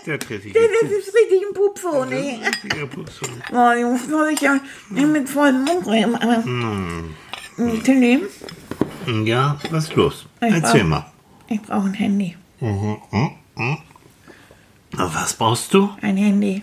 jetzt. 0.10 0.30
Der 0.30 0.38
richtig 0.38 0.54
Das 0.54 0.92
ist 0.92 1.14
richtig 1.16 1.42
ein 1.48 1.54
Pupshonig. 1.54 2.40
Oh, 3.52 3.72
Jungs, 3.80 4.08
muss 4.08 4.30
ich 4.34 4.42
ja 4.42 4.60
mit 4.90 5.30
vollem 5.30 5.64
Mund 5.64 5.88
reden. 5.88 6.16
Aber, 6.16 6.44
Hm. 6.44 7.16
Tilly, 7.84 8.24
Ja, 9.26 9.58
was 9.72 9.86
ist 9.86 9.96
los? 9.96 10.26
Ich 10.42 10.54
Erzähl 10.54 10.82
brauch- 10.82 10.90
mal. 10.90 11.06
ich 11.48 11.62
brauche 11.62 11.88
ein 11.88 11.94
Handy. 11.94 12.36
Aber 14.98 15.14
Was 15.14 15.34
brauchst 15.34 15.74
du? 15.74 15.90
Ein 16.02 16.18
Handy. 16.18 16.62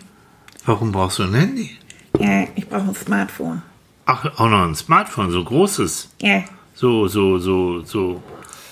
Warum 0.64 0.92
brauchst 0.92 1.18
du 1.18 1.22
ein 1.24 1.34
Handy? 1.34 1.76
Ja, 2.18 2.44
ich 2.54 2.68
brauche 2.68 2.88
ein 2.88 2.94
Smartphone. 2.94 3.62
Ach, 4.06 4.24
auch 4.38 4.48
noch 4.48 4.62
ein 4.64 4.74
Smartphone, 4.74 5.30
so 5.30 5.42
großes. 5.44 6.10
Ja, 6.20 6.44
So, 6.74 7.08
so, 7.08 7.38
so, 7.38 7.82
so, 7.84 8.22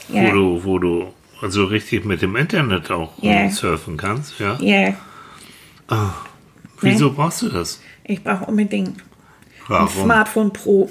wo 0.08 0.16
Ja. 0.16 0.30
du, 0.30 0.62
wo 0.62 0.78
du 0.78 1.12
also 1.44 1.64
richtig 1.66 2.04
mit 2.04 2.22
dem 2.22 2.34
Internet 2.36 2.90
auch 2.90 3.12
Ja. 3.22 3.48
surfen 3.50 3.96
kannst, 3.96 4.38
ja? 4.40 4.56
ja. 4.60 4.94
Wieso 6.80 7.12
brauchst 7.12 7.42
du 7.42 7.48
das? 7.48 7.80
Ich 8.04 8.22
brauche 8.24 8.46
unbedingt 8.46 8.98
ein 8.98 9.02
Warum? 9.68 10.04
Smartphone 10.04 10.52
Pro. 10.52 10.90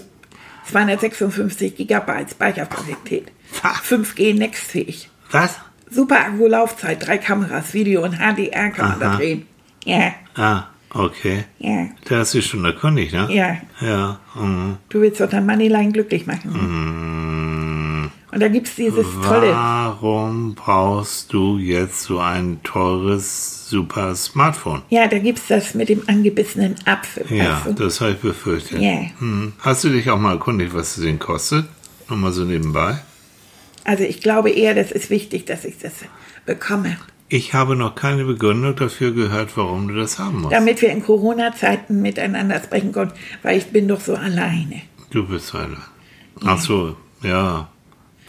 256 0.65 1.75
Gigabyte 1.75 2.31
Speicherkapazität. 2.31 3.31
Ha. 3.63 3.73
5G 3.83 4.33
nextfähig. 4.37 5.09
Was? 5.31 5.59
Super 5.89 6.21
Akkulaufzeit, 6.27 7.05
drei 7.05 7.17
Kameras, 7.17 7.73
Video 7.73 8.03
und 8.03 8.13
HDR 8.17 8.69
kann 8.71 8.89
man 8.89 8.99
da 8.99 9.15
drehen. 9.17 9.45
Ja, 9.85 10.13
Ah, 10.35 10.63
okay. 10.91 11.43
ja, 11.59 11.87
Da 12.07 12.19
hast 12.19 12.33
du 12.33 12.37
dich 12.39 12.47
schon 12.47 12.63
erkundigt, 12.65 13.13
ne? 13.13 13.27
ja. 13.29 13.57
Ja. 13.85 14.19
mhm. 14.35 14.77
Du 14.89 15.01
willst 15.01 15.19
doch 15.21 15.29
dein 15.29 15.45
Moneyline 15.45 15.91
glücklich 15.91 16.25
machen. 16.25 16.51
Mm, 16.51 17.22
Und 18.33 18.39
da 18.39 18.47
gibt 18.47 18.67
es 18.67 18.75
dieses 18.75 19.05
tolle. 19.23 19.51
Warum 19.51 20.55
brauchst 20.55 21.31
du 21.33 21.59
jetzt 21.59 22.01
so 22.01 22.17
ein 22.17 22.61
teures, 22.63 23.69
super 23.69 24.15
Smartphone? 24.15 24.81
Ja, 24.89 25.07
da 25.07 25.19
gibt 25.19 25.37
es 25.37 25.47
das 25.47 25.75
mit 25.75 25.89
dem 25.89 26.01
angebissenen 26.07 26.75
Apfel. 26.85 27.25
Ja, 27.29 27.61
du? 27.63 27.73
das 27.73 28.01
habe 28.01 28.13
ich 28.13 28.17
befürchtet. 28.17 28.81
Ja. 28.81 29.01
Hm. 29.19 29.53
Hast 29.59 29.83
du 29.83 29.89
dich 29.89 30.09
auch 30.09 30.17
mal 30.17 30.31
erkundigt, 30.31 30.73
was 30.73 30.97
es 30.97 31.03
denn 31.03 31.19
kostet? 31.19 31.65
Nur 32.09 32.17
mal 32.17 32.31
so 32.31 32.43
nebenbei. 32.43 32.97
Also 33.83 34.03
ich 34.03 34.19
glaube 34.19 34.49
eher, 34.49 34.73
das 34.73 34.91
ist 34.91 35.11
wichtig, 35.11 35.45
dass 35.45 35.63
ich 35.63 35.77
das 35.77 35.93
bekomme. 36.47 36.97
Ich 37.29 37.53
habe 37.53 37.75
noch 37.75 37.93
keine 37.93 38.25
Begründung 38.25 38.75
dafür 38.75 39.11
gehört, 39.11 39.55
warum 39.57 39.89
du 39.89 39.95
das 39.95 40.17
haben 40.17 40.41
musst. 40.41 40.53
Damit 40.53 40.81
wir 40.81 40.89
in 40.89 41.03
Corona-Zeiten 41.03 42.01
miteinander 42.01 42.61
sprechen 42.63 42.91
können, 42.91 43.11
weil 43.43 43.59
ich 43.59 43.67
bin 43.67 43.87
doch 43.87 44.01
so 44.01 44.15
alleine. 44.15 44.81
Du 45.11 45.27
bist 45.27 45.53
einer. 45.53 45.83
Ach 46.43 46.59
so, 46.59 46.95
ja. 47.21 47.69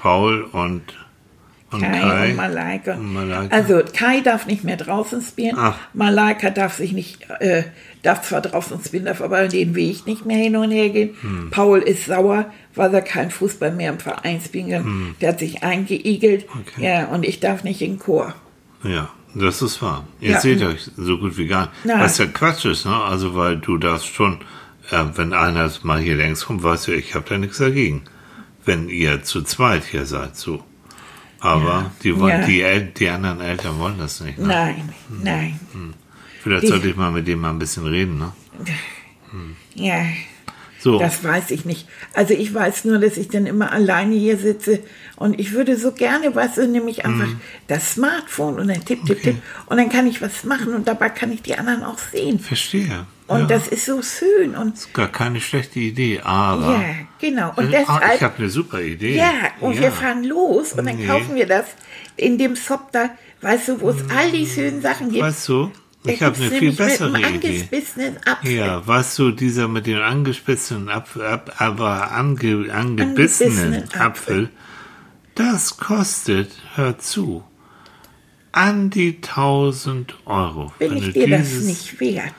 Paul 0.04 0.42
und, 0.52 0.82
und 1.70 1.80
Kai, 1.80 1.99
Kai. 2.00 2.30
und 2.30 2.37
Malaika. 2.37 2.96
Malaika. 2.96 3.56
Also 3.56 3.80
Kai 3.90 4.20
darf 4.20 4.44
nicht 4.46 4.64
mehr 4.64 4.76
draußen 4.76 5.23
spielen. 5.23 5.56
Ach. 5.58 5.76
Malaika 5.94 6.50
darf 6.50 6.75
sich 6.75 6.92
nicht, 6.92 7.26
äh, 7.40 7.62
darf 8.02 8.20
zwar 8.20 8.42
draußen 8.42 8.78
spielen, 8.84 9.06
darf 9.06 9.23
aber 9.23 9.49
den 9.49 9.75
Weg 9.75 10.06
nicht 10.06 10.26
mehr 10.26 10.37
hin 10.37 10.56
und 10.56 10.70
her 10.73 10.90
gehen. 10.90 11.16
Hm. 11.23 11.49
Paul 11.50 11.78
ist 11.78 12.04
sauer, 12.04 12.52
weil 12.75 12.92
er 12.92 13.00
keinen 13.00 13.30
Fußball 13.30 13.73
mehr 13.73 13.92
im 13.92 13.99
Verein 13.99 14.42
spielen 14.44 14.68
kann. 14.70 15.14
Der 15.23 15.30
hat 15.30 15.38
sich 15.38 15.62
eingeigelt. 15.62 16.52
Hm. 16.52 16.61
Okay. 16.61 16.84
Ja, 16.84 17.06
und 17.06 17.25
ich 17.25 17.40
darf 17.40 17.64
nicht 17.64 17.80
in 17.80 17.92
den 17.94 17.99
Chor. 17.99 18.34
Ja, 18.82 19.08
das 19.34 19.62
ist 19.62 19.80
wahr. 19.80 20.04
Ihr 20.20 20.32
Ja. 20.32 20.40
seht 20.40 20.62
euch 20.62 20.90
so 20.99 21.16
gut 21.16 21.38
wie 21.38 21.46
gar 21.46 21.62
nicht. 21.62 21.73
Nein. 21.87 22.00
Was 22.00 22.18
ja 22.18 22.26
Quatsch 22.26 22.66
ist, 22.66 22.84
ne? 22.84 22.94
Also, 22.94 23.34
weil 23.34 23.56
du 23.56 23.78
darfst 23.78 24.08
schon, 24.14 24.40
äh, 24.90 25.02
wenn 25.14 25.32
einer 25.32 25.70
mal 25.82 25.99
hier 25.99 26.16
längs 26.16 26.44
kommt, 26.44 26.62
weißt 26.62 26.88
du, 26.88 26.92
ich 26.92 27.14
habe 27.14 27.25
da 27.26 27.38
nichts 27.38 27.56
dagegen. 27.56 28.02
Wenn 28.66 28.88
ihr 28.88 29.23
zu 29.23 29.42
zweit 29.42 29.85
hier 29.85 30.06
seid, 30.06 30.37
so. 30.37 30.64
Aber 31.40 31.90
die, 32.02 32.18
wollen, 32.18 32.40
Ja. 32.40 32.47
die, 32.47 32.62
El 32.62 32.87
die 32.87 33.09
anderen 33.09 33.40
Eltern 33.40 33.78
wollen 33.78 33.99
das 33.99 34.21
nicht. 34.21 34.38
Ne? 34.38 34.47
Nein, 34.47 34.92
nein. 35.23 35.61
Vielleicht 36.42 36.62
Die- 36.64 36.68
sollte 36.68 36.88
ich 36.88 36.97
mal 36.97 37.11
mit 37.11 37.26
dem 37.28 37.40
mal 37.40 37.50
ein 37.50 37.59
bisschen 37.59 37.87
reden, 37.87 38.18
ne? 38.18 38.33
Ja, 39.75 40.04
So, 40.84 40.98
das 40.98 41.24
weiß 41.24 41.50
ich 41.50 41.64
nicht. 41.64 41.88
Also 42.12 42.34
ich 42.34 42.52
weiß 42.52 42.84
nur, 42.84 42.98
dass 42.98 43.16
ich 43.16 43.28
dann 43.28 43.46
immer 43.46 43.72
alleine 43.72 44.14
hier 44.14 44.36
sitze 44.36 44.80
und 45.16 45.40
ich 45.40 45.52
würde 45.52 45.76
so 45.78 45.92
gerne, 45.92 46.34
weißt 46.34 46.58
du, 46.58 46.68
nämlich 46.68 47.06
einfach 47.06 47.28
das 47.68 47.94
Smartphone 47.94 48.60
und 48.60 48.68
dann 48.68 48.84
tipp, 48.84 49.04
tipp, 49.06 49.22
tipp 49.22 49.36
und 49.66 49.78
dann 49.78 49.88
kann 49.88 50.06
ich 50.06 50.20
was 50.20 50.44
machen 50.44 50.74
und 50.74 50.86
dabei 50.86 51.08
kann 51.08 51.32
ich 51.32 51.40
die 51.40 51.56
anderen 51.56 51.82
auch 51.84 51.98
sehen. 51.98 52.38
verstehe. 52.38 53.06
Und 53.26 53.40
ja. 53.40 53.46
das 53.46 53.68
ist 53.68 53.86
so 53.86 54.02
schön 54.02 54.54
und 54.54 54.74
Gar 54.92 55.08
keine 55.08 55.40
schlechte 55.40 55.80
Idee, 55.80 56.20
aber. 56.22 56.72
ja, 56.74 56.84
genau. 57.18 57.52
Und 57.56 57.72
Äh, 57.72 57.76
ah, 57.78 57.80
ich 57.80 57.86
deshalb, 58.02 58.20
habe 58.20 58.34
eine 58.40 58.48
super 58.50 58.82
Idee. 58.82 59.16
ja, 59.16 59.32
und 59.60 59.80
wir 59.80 59.90
fahren 59.90 60.22
los 60.24 60.74
und 60.74 60.84
dann 60.84 60.98
Nee. 60.98 61.06
kaufen 61.06 61.34
wir 61.34 61.46
das 61.46 61.64
in 62.18 62.36
dem 62.36 62.54
Shop 62.56 62.92
da, 62.92 63.08
weißt 63.40 63.68
du, 63.68 63.80
wo 63.80 63.88
es 63.88 63.96
all 64.14 64.30
die 64.30 64.46
schönen 64.46 64.82
Sachen 64.82 65.08
gibt. 65.10 65.22
Weißt 65.24 65.48
du, 65.48 65.70
ich 66.06 66.23
habe 66.23 66.37
eine 66.37 66.50
viel 66.50 66.73
bessere 66.73 67.18
Idee. 67.20 67.68
Ja, 68.42 68.87
weißt 68.87 69.18
du, 69.18 69.30
dieser 69.30 69.68
mit 69.68 69.87
dem 69.87 70.00
angespitzten 70.02 70.88
Apfel, 70.88 71.25
ab, 71.25 71.54
aber 71.58 72.12
ange, 72.12 72.73
angebissenen 72.73 72.73
Angebissenen 72.73 73.82
Apfel. 73.84 74.00
Apfel, 74.00 74.50
das 75.34 75.76
kostet, 75.78 76.52
hör 76.75 76.99
zu, 76.99 77.42
an 78.52 78.90
die 78.90 79.16
1000 79.16 80.14
Euro. 80.26 80.73
Bin 80.78 80.90
Wenn 80.90 80.99
ich 80.99 81.12
dir 81.12 81.28
das 81.28 81.49
dieses- 81.49 81.64
nicht 81.64 82.00
wert? 82.00 82.34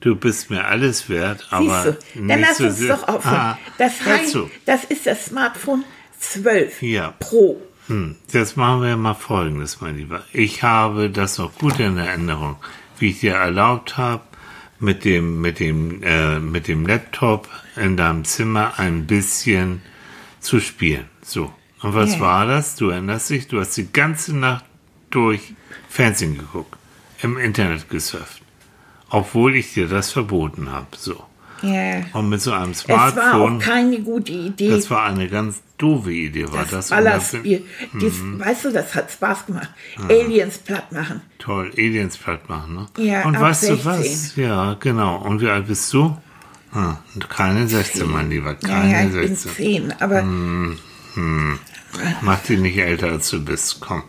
Du 0.00 0.16
bist 0.16 0.50
mir 0.50 0.64
alles 0.66 1.08
wert, 1.08 1.46
aber 1.50 1.82
Siehst 1.84 1.98
du, 2.16 2.26
dann 2.26 2.40
lass 2.40 2.58
so 2.58 2.64
uns 2.66 2.76
sehr- 2.78 2.96
doch 2.96 3.08
aufhören. 3.08 3.34
Ah, 3.36 3.58
das, 3.78 4.04
heißt, 4.04 4.36
das 4.66 4.84
ist 4.84 5.06
das 5.06 5.26
Smartphone 5.26 5.84
12 6.18 6.82
Ja. 6.82 7.14
Pro. 7.18 7.60
Hm, 7.88 8.16
jetzt 8.32 8.56
machen 8.56 8.82
wir 8.82 8.96
mal 8.96 9.14
Folgendes, 9.14 9.80
mein 9.80 9.96
Lieber. 9.96 10.22
Ich 10.32 10.62
habe 10.62 11.10
das 11.10 11.38
noch 11.38 11.54
gut 11.58 11.78
in 11.80 11.98
Erinnerung, 11.98 12.56
wie 12.98 13.10
ich 13.10 13.20
dir 13.20 13.34
erlaubt 13.34 13.96
habe, 13.98 14.22
mit 14.80 15.04
dem, 15.04 15.40
mit 15.40 15.60
dem, 15.60 16.02
äh, 16.02 16.40
mit 16.40 16.66
dem 16.68 16.86
Laptop 16.86 17.48
in 17.76 17.96
deinem 17.96 18.24
Zimmer 18.24 18.72
ein 18.78 19.06
bisschen 19.06 19.82
zu 20.40 20.60
spielen. 20.60 21.04
So. 21.22 21.52
Und 21.82 21.94
was 21.94 22.14
Ja. 22.14 22.20
war 22.20 22.46
das? 22.46 22.76
Du 22.76 22.88
erinnerst 22.88 23.28
dich, 23.30 23.48
du 23.48 23.60
hast 23.60 23.76
die 23.76 23.92
ganze 23.92 24.34
Nacht 24.36 24.64
durch 25.10 25.54
Fernsehen 25.88 26.38
geguckt, 26.38 26.76
im 27.22 27.36
Internet 27.38 27.90
gesurft. 27.90 28.40
Obwohl 29.10 29.54
ich 29.56 29.74
dir 29.74 29.86
das 29.88 30.10
verboten 30.10 30.72
habe. 30.72 30.86
So. 30.96 31.22
Ja. 31.62 32.02
Und 32.14 32.30
mit 32.30 32.40
so 32.40 32.52
einem 32.52 32.72
Es 32.72 32.88
war 32.88 33.08
auch 33.08 33.12
Smartphone, 33.12 33.58
keine 33.58 34.00
gute 34.00 34.32
Idee. 34.32 34.70
das 34.70 34.90
war 34.90 35.04
eine 35.04 35.28
ganz 35.28 35.62
doofe 35.78 36.12
Idee, 36.12 36.46
war 36.52 36.62
das. 36.62 36.70
das 36.70 36.90
Ballerspiel. 36.90 37.64
bin- 37.92 38.00
Das, 38.38 38.46
Weißt 38.46 38.64
du, 38.66 38.72
das 38.72 38.94
hat 38.94 39.10
Spaß 39.10 39.46
gemacht. 39.46 39.68
Aliens 40.08 40.58
platt 40.58 40.92
machen. 40.92 41.20
Toll, 41.38 41.70
Aliens 41.76 42.16
platt 42.16 42.48
machen, 42.48 42.74
ne? 42.74 42.86
Ja, 42.98 43.24
Und 43.24 43.36
ab 43.36 43.42
weißt 43.42 43.60
16. 43.62 43.78
du 43.78 43.84
was? 43.84 44.36
Ja, 44.36 44.74
genau. 44.80 45.16
Und 45.22 45.40
wie 45.40 45.48
alt 45.48 45.66
bist 45.66 45.92
du? 45.92 46.16
Hm, 46.72 46.96
keine 47.28 47.68
16, 47.68 48.10
mein 48.10 48.30
Lieber, 48.30 48.56
Ja, 48.62 48.68
keine 48.68 48.92
ja, 48.92 49.04
ich 49.04 49.12
bin 49.12 49.36
16. 49.36 49.52
zehn, 49.54 49.94
aber 50.00 50.22
Hm. 50.22 50.78
Mach 52.22 52.40
dich 52.40 52.58
nicht 52.58 52.76
älter, 52.76 53.08
als 53.12 53.30
du 53.30 53.44
bist. 53.44 53.80
Komm. 53.80 54.02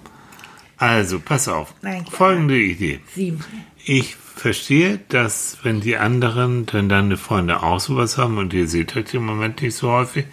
Also, 0.77 1.19
pass 1.19 1.47
auf. 1.47 1.73
Nein. 1.81 2.05
Folgende 2.09 2.57
Idee. 2.59 2.99
sieben. 3.13 3.43
Ich 3.85 4.15
verstehe, 4.15 4.99
dass 5.09 5.59
wenn 5.63 5.81
die 5.81 5.97
anderen, 5.97 6.65
wenn 6.71 6.89
deine 6.89 7.17
Freunde 7.17 7.61
auch 7.63 7.79
sowas 7.79 8.17
haben 8.17 8.37
und 8.39 8.53
ihr 8.53 8.67
seht 8.67 8.95
euch 8.97 9.13
im 9.13 9.25
Moment 9.25 9.61
nicht 9.61 9.75
so 9.75 9.91
häufig, 9.91 10.25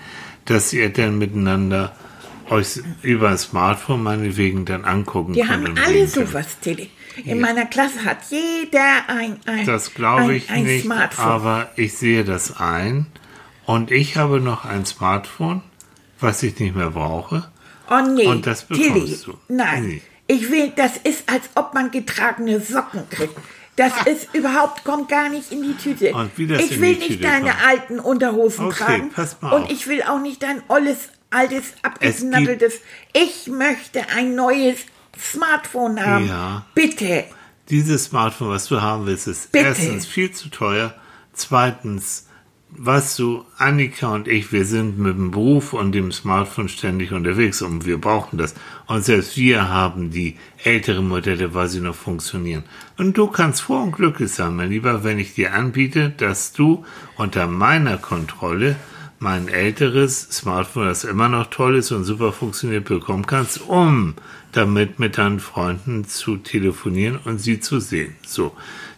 dass 0.46 0.72
ihr 0.72 0.90
dann 0.92 1.18
miteinander 1.18 1.94
euch 2.50 2.80
über 3.02 3.30
ein 3.30 3.38
Smartphone 3.38 4.02
meinetwegen 4.02 4.64
dann 4.64 4.84
angucken 4.84 5.32
Die 5.32 5.46
haben 5.46 5.74
alle 5.84 6.06
sowas, 6.06 6.58
Tilly. 6.60 6.90
In 7.24 7.40
meiner 7.40 7.66
Klasse 7.66 8.04
hat 8.04 8.18
jeder 8.30 9.04
ein, 9.08 9.38
ein, 9.46 9.66
Das 9.66 9.94
glaube 9.94 10.22
ein, 10.22 10.30
ich 10.30 10.50
ein 10.50 10.64
nicht, 10.64 10.84
Smartphone. 10.84 11.24
aber 11.24 11.70
ich 11.76 11.94
sehe 11.96 12.24
das 12.24 12.58
ein. 12.58 13.06
Und 13.64 13.90
ich 13.90 14.16
habe 14.16 14.40
noch 14.40 14.64
ein 14.64 14.84
Smartphone, 14.86 15.62
was 16.20 16.42
ich 16.42 16.58
nicht 16.58 16.74
mehr 16.74 16.90
brauche. 16.90 17.48
oh 17.90 18.00
nee, 18.14 18.26
und 18.26 18.46
das 18.46 18.64
bekommst 18.64 18.92
Tilly, 18.92 19.18
du. 19.24 19.34
nein. 19.48 19.86
Nee. 19.86 20.02
Ich 20.28 20.50
will, 20.50 20.72
das 20.74 20.96
ist, 20.96 21.28
als 21.30 21.50
ob 21.56 21.74
man 21.74 21.90
getragene 21.90 22.60
Socken 22.60 23.02
kriegt. 23.10 23.36
Das 23.76 23.92
ist 24.06 24.34
überhaupt, 24.34 24.84
kommt 24.84 25.08
gar 25.08 25.28
nicht 25.30 25.50
in 25.50 25.62
die 25.62 25.74
Tüte. 25.74 26.08
Ich 26.08 26.80
will 26.80 26.88
nicht 26.96 27.06
Tüte 27.06 27.22
deine 27.22 27.50
kommt. 27.50 27.66
alten 27.66 28.00
Unterhosen 28.00 28.66
Okay, 28.66 28.84
tragen. 28.84 29.10
pass 29.10 29.40
mal 29.40 29.52
und 29.52 29.62
auf. 29.64 29.70
ich 29.70 29.86
will 29.86 30.02
auch 30.02 30.20
nicht 30.20 30.42
dein 30.42 30.62
olles, 30.68 31.08
altes, 31.30 31.72
abgeknatteltes. 31.82 32.74
Ich 33.14 33.46
möchte 33.48 34.02
ein 34.14 34.34
neues 34.34 34.80
Smartphone 35.18 36.04
haben. 36.04 36.28
Ja. 36.28 36.66
Bitte. 36.74 37.24
Dieses 37.70 38.04
Smartphone, 38.04 38.50
was 38.50 38.66
du 38.66 38.82
haben 38.82 39.06
willst, 39.06 39.26
ist 39.26 39.52
Bitte. 39.52 39.66
erstens 39.68 40.06
viel 40.06 40.32
zu 40.32 40.50
teuer. 40.50 40.94
Zweitens, 41.32 42.26
weißt 42.76 43.18
du, 43.18 43.44
Annika 43.58 44.14
und 44.14 44.28
ich, 44.28 44.52
wir 44.52 44.64
sind 44.64 44.98
mit 44.98 45.14
dem 45.14 45.30
Beruf 45.30 45.72
und 45.72 45.92
dem 45.92 46.10
Smartphone 46.10 46.68
ständig 46.68 47.12
unterwegs 47.12 47.62
und 47.62 47.86
wir 47.86 47.98
brauchen 48.00 48.38
das. 48.38 48.54
Und 48.86 49.04
selbst 49.04 49.36
wir 49.36 49.68
haben 49.68 50.10
die 50.10 50.36
älteren 50.62 51.06
Modelle, 51.06 51.54
weil 51.54 51.68
sie 51.68 51.80
noch 51.80 51.94
funktionieren. 51.94 52.64
Und 52.96 53.16
du 53.18 53.26
kannst 53.26 53.62
froh 53.62 53.82
und 53.82 53.92
glücklich 53.92 54.32
sein, 54.32 54.56
mein 54.56 54.70
Lieber, 54.70 55.04
wenn 55.04 55.18
ich 55.18 55.34
dir 55.34 55.54
anbiete, 55.54 56.10
dass 56.16 56.52
du 56.52 56.84
unter 57.16 57.46
meiner 57.46 57.98
Kontrolle 57.98 58.76
mein 59.18 59.46
älteres 59.46 60.22
Smartphone, 60.32 60.86
das 60.86 61.04
immer 61.04 61.28
noch 61.28 61.46
toll 61.46 61.76
ist 61.76 61.92
und 61.92 62.04
super 62.04 62.32
funktioniert, 62.32 62.86
bekommen 62.86 63.24
kannst, 63.24 63.68
um 63.68 64.14
damit 64.50 64.98
mit 64.98 65.16
deinen 65.16 65.38
Freunden 65.38 66.06
zu 66.06 66.38
telefonieren 66.38 67.18
und 67.24 67.38
sie 67.38 67.60
zu 67.60 67.78
sehen. 67.78 68.16
So. 68.26 68.52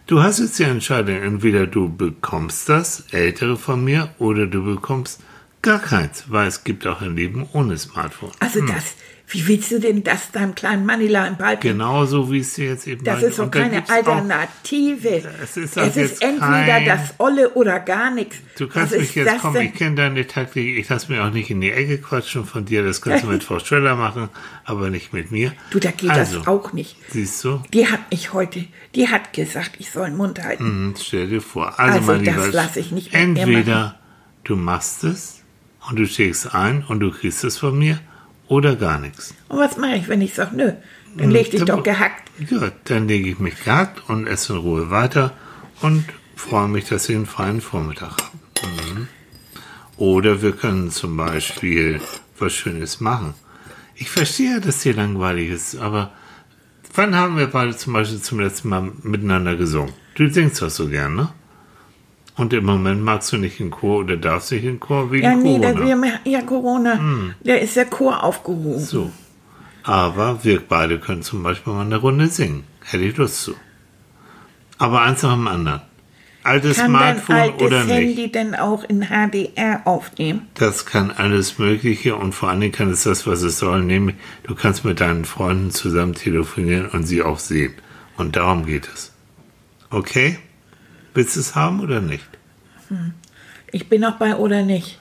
Du 0.07 0.21
hast 0.21 0.37
jetzt 0.37 0.59
die 0.59 0.63
Entscheidung, 0.63 1.15
entweder 1.15 1.65
du 1.65 1.89
bekommst 1.89 2.69
das 2.69 3.05
ältere 3.11 3.57
von 3.57 3.83
mir 3.83 4.13
oder 4.19 4.45
du 4.45 4.63
bekommst 4.63 5.19
gar 5.63 5.79
keins, 5.79 6.25
weil 6.27 6.47
es 6.47 6.63
gibt 6.63 6.85
auch 6.85 7.01
ein 7.01 7.15
Leben 7.15 7.49
ohne 7.53 7.75
Smartphone. 7.75 8.29
Also 8.39 8.63
das, 8.63 8.93
wie 9.27 9.47
willst 9.47 9.71
du 9.71 9.79
denn 9.79 10.03
das 10.03 10.31
deinem 10.31 10.53
kleinen 10.53 10.85
Manila 10.85 11.25
im 11.25 11.35
Balken? 11.35 11.61
Genauso 11.69 12.31
wie 12.31 12.39
es 12.39 12.53
dir 12.53 12.65
jetzt 12.69 12.85
eben 12.87 13.03
Das 13.03 13.23
ist 13.23 13.39
doch 13.39 13.49
keine 13.49 13.77
gibt's 13.77 13.89
auch- 13.89 13.95
Alternative. 13.95 15.23
Es 15.43 15.57
ist 15.57 15.77
auch 15.79 15.95
jetzt 15.95 16.21
entweder 16.21 16.65
kein- 16.65 16.85
das 16.85 17.15
Olle 17.17 17.49
oder 17.51 17.79
gar 17.79 18.11
nichts. 18.11 18.37
Du 18.57 18.67
kannst 18.67 18.93
Was 18.93 18.99
mich 18.99 19.09
ist 19.09 19.15
jetzt 19.15 19.39
kommen, 19.41 19.55
denn? 19.55 19.65
ich 19.67 19.73
kenne 19.73 19.95
deine 19.95 20.27
Taktik, 20.27 20.77
ich 20.77 20.87
lasse 20.89 21.11
mich 21.11 21.19
auch 21.21 21.31
nicht 21.31 21.49
in 21.49 21.59
die 21.61 21.71
Ecke 21.71 21.97
quatschen 21.97 22.45
von 22.45 22.65
dir, 22.65 22.83
das 22.83 23.01
kannst 23.01 23.23
du 23.23 23.27
mit 23.27 23.43
Frau 23.43 23.59
Schöller 23.59 23.95
machen, 23.95 24.29
aber 24.63 24.89
nicht 24.89 25.11
mit 25.13 25.31
mir. 25.31 25.53
Du, 25.71 25.79
da 25.79 25.91
geht 25.91 26.11
also, 26.11 26.39
das 26.39 26.47
auch 26.47 26.73
nicht. 26.73 26.95
Siehst 27.09 27.43
du? 27.43 27.61
Die 27.73 27.87
hat 27.87 28.11
mich 28.11 28.33
heute, 28.33 28.65
die 28.93 29.07
hat 29.09 29.33
gesagt, 29.33 29.71
ich 29.79 29.89
soll 29.91 30.05
den 30.07 30.17
Mund 30.17 30.43
halten. 30.43 30.63
Hm, 30.63 30.95
stell 31.01 31.27
dir 31.27 31.41
vor. 31.41 31.79
Also, 31.79 31.97
Also, 31.99 32.11
mein 32.11 32.23
das 32.23 32.35
Lieber, 32.35 32.47
lass 32.51 32.75
ich 32.77 32.91
nicht 32.91 33.13
entweder 33.13 33.99
du 34.43 34.55
machst 34.55 35.03
es 35.03 35.41
und 35.89 35.97
du 35.97 36.05
schlägst 36.05 36.53
ein 36.53 36.83
und 36.87 36.99
du 36.99 37.11
kriegst 37.11 37.43
es 37.43 37.57
von 37.57 37.77
mir 37.77 37.99
oder 38.47 38.75
gar 38.75 38.99
nichts. 38.99 39.33
Und 39.49 39.59
was 39.59 39.77
mache 39.77 39.95
ich, 39.95 40.07
wenn 40.07 40.21
ich 40.21 40.33
sage, 40.33 40.55
nö, 40.55 40.71
dann 41.17 41.31
leg 41.31 41.51
dich 41.51 41.63
doch 41.63 41.83
gehackt. 41.83 42.29
Ja, 42.49 42.71
dann 42.83 43.07
lege 43.07 43.29
ich 43.29 43.39
mich 43.39 43.63
gehackt 43.63 44.09
und 44.09 44.27
esse 44.27 44.53
in 44.53 44.59
Ruhe 44.59 44.89
weiter 44.89 45.33
und 45.81 46.05
freue 46.35 46.67
mich, 46.67 46.85
dass 46.85 47.09
ich 47.09 47.15
einen 47.15 47.25
freien 47.25 47.61
Vormittag 47.61 48.11
habe. 48.11 48.93
Mhm. 48.93 49.07
Oder 49.97 50.41
wir 50.41 50.51
können 50.51 50.91
zum 50.91 51.15
Beispiel 51.15 52.01
was 52.37 52.53
Schönes 52.53 52.99
machen. 52.99 53.33
Ich 53.95 54.09
verstehe, 54.09 54.59
dass 54.59 54.79
dir 54.79 54.93
langweilig 54.93 55.49
ist, 55.49 55.77
aber 55.77 56.11
wann 56.93 57.15
haben 57.15 57.37
wir 57.37 57.47
beide 57.47 57.77
zum 57.77 57.93
Beispiel 57.93 58.21
zum 58.21 58.41
letzten 58.41 58.69
Mal 58.69 58.91
miteinander 59.03 59.55
gesungen? 59.55 59.93
Du 60.15 60.29
singst 60.29 60.61
doch 60.61 60.69
so 60.69 60.89
gern, 60.89 61.15
ne? 61.15 61.29
Und 62.37 62.51
im 62.53 62.65
Moment 62.65 63.01
magst 63.01 63.31
du 63.31 63.37
nicht 63.37 63.59
in 63.59 63.71
Chor 63.71 63.99
oder 63.99 64.17
darfst 64.17 64.51
nicht 64.51 64.65
in 64.65 64.79
Chor 64.79 65.11
wegen 65.11 65.23
Ja, 65.23 65.35
nee, 65.35 65.57
Corona. 65.57 65.73
da, 65.73 66.01
wir, 66.01 66.31
ja, 66.31 66.41
Corona, 66.41 66.99
da 67.43 67.53
ist 67.53 67.75
der 67.77 67.85
Chor 67.85 68.23
aufgehoben. 68.23 68.79
So. 68.79 69.11
Aber 69.83 70.43
wir 70.43 70.59
beide 70.67 70.99
können 70.99 71.21
zum 71.21 71.43
Beispiel 71.43 71.71
mal 71.73 71.85
eine 71.85 71.97
Runde 71.97 72.27
singen. 72.27 72.63
Hätte 72.83 73.03
ich 73.03 73.15
Lust 73.17 73.41
zu. 73.43 73.55
Aber 74.77 75.01
eins 75.01 75.23
nach 75.23 75.33
dem 75.33 75.47
anderen. 75.47 75.81
Altes 76.43 76.77
Kann 76.77 76.93
dein 76.93 77.15
Smartphone 77.15 77.35
altes 77.35 77.61
oder 77.61 77.83
nicht. 77.85 77.93
Handy 77.95 78.31
denn 78.31 78.53
auch 78.53 78.83
in 78.83 79.07
HDR 79.07 79.81
aufnehmen? 79.85 80.47
Das 80.53 80.85
kann 80.85 81.09
alles 81.09 81.57
Mögliche 81.57 82.15
und 82.15 82.33
vor 82.33 82.49
allen 82.49 82.59
Dingen 82.59 82.71
kann 82.73 82.91
es 82.91 83.03
das, 83.03 83.25
was 83.25 83.41
es 83.41 83.57
soll, 83.57 83.81
nämlich 83.83 84.15
du 84.43 84.53
kannst 84.53 84.85
mit 84.85 84.99
deinen 84.99 85.25
Freunden 85.25 85.71
zusammen 85.71 86.13
telefonieren 86.13 86.87
und 86.89 87.05
sie 87.07 87.23
auch 87.23 87.39
sehen. 87.39 87.73
Und 88.17 88.35
darum 88.35 88.65
geht 88.65 88.87
es. 88.93 89.11
Okay? 89.89 90.37
Willst 91.15 91.35
du 91.35 91.39
es 91.39 91.55
haben 91.55 91.79
oder 91.79 91.99
nicht? 92.01 92.25
Ich 93.71 93.89
bin 93.89 94.01
noch 94.01 94.17
bei 94.17 94.35
oder 94.35 94.61
nicht. 94.61 94.99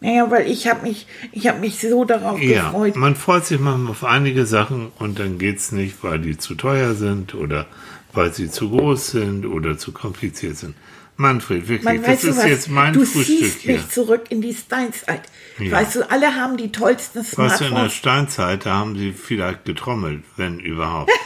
Naja, 0.00 0.30
weil 0.30 0.50
ich 0.50 0.66
habe 0.66 0.82
mich, 0.82 1.06
ich 1.32 1.46
habe 1.46 1.60
mich 1.60 1.78
so 1.78 2.04
darauf 2.06 2.40
Hm? 2.40 2.48
Ja, 2.50 2.64
gefreut. 2.70 2.96
man 2.96 3.14
freut 3.16 3.44
sich 3.46 3.60
manchmal 3.60 3.90
auf 3.92 4.02
einige 4.04 4.46
Sachen 4.46 4.90
und 4.98 5.18
dann 5.18 5.38
geht's 5.38 5.72
nicht, 5.72 5.96
weil 6.02 6.18
die 6.18 6.38
zu 6.38 6.54
teuer 6.54 6.94
sind 6.94 7.34
oder 7.34 7.66
weil 8.14 8.32
sie 8.32 8.50
zu 8.50 8.70
groß 8.70 9.08
sind 9.12 9.44
oder 9.46 9.76
zu 9.78 9.92
kompliziert 9.92 10.56
sind. 10.56 10.74
Manfred, 11.16 11.68
wirklich, 11.68 11.84
Man, 11.84 12.02
das 12.02 12.24
ist 12.24 12.38
was? 12.38 12.46
jetzt 12.46 12.70
mein 12.70 12.94
du 12.94 13.04
Frühstück 13.04 13.26
ziehst 13.26 13.58
hier. 13.60 13.74
mich 13.74 13.90
zurück 13.90 14.24
in 14.30 14.40
die 14.40 14.54
Steinzeit. 14.54 15.20
Ja. 15.58 15.72
Weißt 15.72 15.96
du, 15.96 16.10
alle 16.10 16.34
haben 16.34 16.56
die 16.56 16.72
tollsten 16.72 17.18
Weißt 17.18 17.36
du, 17.36 17.42
in 17.42 17.48
der 17.48 17.58
Smartphones. 17.58 17.92
Steinzeit, 17.92 18.64
da 18.64 18.76
haben 18.76 18.96
sie 18.96 19.12
vielleicht 19.12 19.66
getrommelt, 19.66 20.24
wenn 20.36 20.58
überhaupt. 20.60 21.10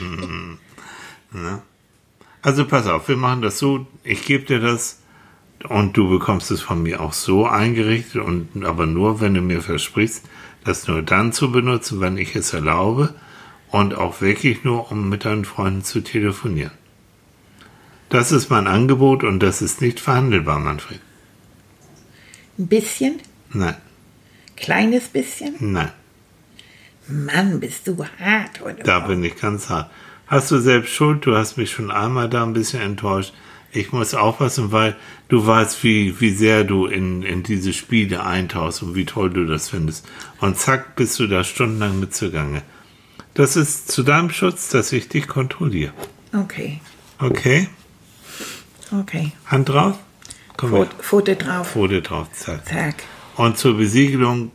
Mhm. 0.00 0.58
ne? 1.32 1.60
Also 2.42 2.66
pass 2.66 2.86
auf, 2.88 3.08
wir 3.08 3.16
machen 3.16 3.42
das 3.42 3.58
so, 3.58 3.86
ich 4.02 4.24
gebe 4.24 4.44
dir 4.44 4.58
das 4.60 5.00
und 5.68 5.96
du 5.96 6.08
bekommst 6.10 6.50
es 6.50 6.60
von 6.60 6.82
mir 6.82 7.00
auch 7.00 7.12
so 7.12 7.46
eingerichtet 7.46 8.20
und 8.20 8.64
aber 8.64 8.86
nur, 8.86 9.20
wenn 9.20 9.34
du 9.34 9.40
mir 9.40 9.62
versprichst, 9.62 10.24
das 10.64 10.88
nur 10.88 11.02
dann 11.02 11.32
zu 11.32 11.52
benutzen, 11.52 12.00
wenn 12.00 12.16
ich 12.18 12.34
es 12.34 12.52
erlaube 12.52 13.14
und 13.70 13.94
auch 13.94 14.20
wirklich 14.20 14.64
nur, 14.64 14.90
um 14.90 15.08
mit 15.08 15.24
deinen 15.24 15.44
Freunden 15.44 15.82
zu 15.84 16.00
telefonieren. 16.00 16.72
Das 18.08 18.32
ist 18.32 18.50
mein 18.50 18.66
Angebot 18.66 19.22
und 19.24 19.40
das 19.40 19.62
ist 19.62 19.80
nicht 19.80 20.00
verhandelbar, 20.00 20.58
Manfred. 20.58 21.00
Ein 22.58 22.66
bisschen, 22.66 23.20
Nein, 23.52 23.76
kleines 24.56 25.08
bisschen. 25.08 25.54
nein. 25.60 25.92
Mann, 27.08 27.58
bist 27.60 27.86
du 27.88 28.04
hart 28.20 28.60
heute. 28.60 28.82
Da 28.84 29.00
bin 29.00 29.24
ich 29.24 29.36
ganz 29.36 29.68
hart. 29.68 29.90
Hast 30.26 30.50
du 30.50 30.58
selbst 30.60 30.92
schuld? 30.92 31.26
Du 31.26 31.36
hast 31.36 31.56
mich 31.56 31.70
schon 31.70 31.90
einmal 31.90 32.28
da 32.28 32.42
ein 32.42 32.52
bisschen 32.52 32.80
enttäuscht. 32.80 33.32
Ich 33.74 33.92
muss 33.92 34.14
aufpassen, 34.14 34.70
weil 34.72 34.96
du 35.28 35.46
weißt, 35.46 35.82
wie, 35.82 36.20
wie 36.20 36.30
sehr 36.30 36.64
du 36.64 36.86
in, 36.86 37.22
in 37.22 37.42
diese 37.42 37.72
Spiele 37.72 38.22
eintauchst 38.24 38.82
und 38.82 38.94
wie 38.94 39.06
toll 39.06 39.30
du 39.30 39.46
das 39.46 39.70
findest. 39.70 40.06
Und 40.40 40.58
zack, 40.58 40.94
bist 40.96 41.18
du 41.18 41.26
da 41.26 41.42
stundenlang 41.42 41.98
mit 41.98 42.14
zugange. 42.14 42.62
Das 43.34 43.56
ist 43.56 43.90
zu 43.90 44.02
deinem 44.02 44.28
Schutz, 44.30 44.68
dass 44.68 44.92
ich 44.92 45.08
dich 45.08 45.26
kontrolliere. 45.26 45.92
Okay, 46.34 46.80
Okay? 47.18 47.68
okay. 48.92 49.32
Hand 49.46 49.68
drauf? 49.70 49.98
Komm. 50.56 50.86
Foto 51.00 51.34
drauf. 51.34 51.70
Foto 51.70 52.00
drauf, 52.00 52.28
zack. 52.32 52.66
Zack. 52.66 52.96
Und 53.36 53.56
zur 53.56 53.76
Besiegelung 53.76 54.50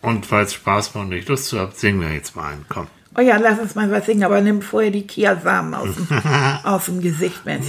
und 0.00 0.30
weil 0.30 0.44
es 0.44 0.54
Spaß 0.54 0.94
macht 0.94 1.06
und 1.06 1.12
ich 1.12 1.28
Lust 1.28 1.46
zu 1.46 1.58
habt, 1.58 1.78
singen 1.78 2.00
wir 2.00 2.12
jetzt 2.12 2.34
mal 2.34 2.52
einen. 2.52 2.64
Komm. 2.68 2.86
Oh 3.16 3.20
ja, 3.20 3.36
lass 3.36 3.58
uns 3.58 3.74
mal 3.74 3.90
was 3.90 4.06
singen, 4.06 4.24
aber 4.24 4.40
nimm 4.40 4.62
vorher 4.62 4.90
die 4.90 5.06
Kiasamen 5.06 5.74
aus 5.74 5.88
dem, 5.94 6.06
aus 6.64 6.84
dem 6.86 7.00
Gesicht, 7.00 7.44
Mensch. 7.46 7.66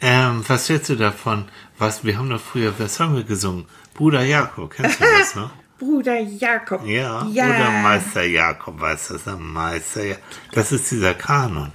Ähm, 0.00 0.44
was 0.46 0.68
hältst 0.68 0.90
du 0.90 0.96
davon? 0.96 1.46
Was, 1.78 2.04
wir 2.04 2.18
haben 2.18 2.28
doch 2.30 2.40
früher, 2.40 2.72
was 2.78 3.00
haben 3.00 3.16
wir 3.16 3.24
gesungen? 3.24 3.66
Bruder 3.94 4.22
Jakob, 4.24 4.70
kennst 4.74 5.00
du 5.00 5.04
das 5.18 5.34
noch? 5.34 5.50
Bruder 5.78 6.20
Jakob. 6.20 6.86
Ja, 6.86 7.26
ja. 7.32 7.46
oder 7.48 7.70
Meister 7.82 8.22
Jakob, 8.24 8.80
weißt 8.80 9.10
du, 9.10 9.14
das 9.14 9.26
ist 9.26 9.38
Meister 9.40 10.04
Ja- 10.04 10.16
Das 10.52 10.70
ist 10.72 10.90
dieser 10.90 11.14
Kanon. 11.14 11.70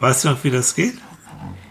Weißt 0.00 0.24
du 0.24 0.30
noch, 0.30 0.42
wie 0.44 0.50
das 0.50 0.74
geht? 0.74 0.98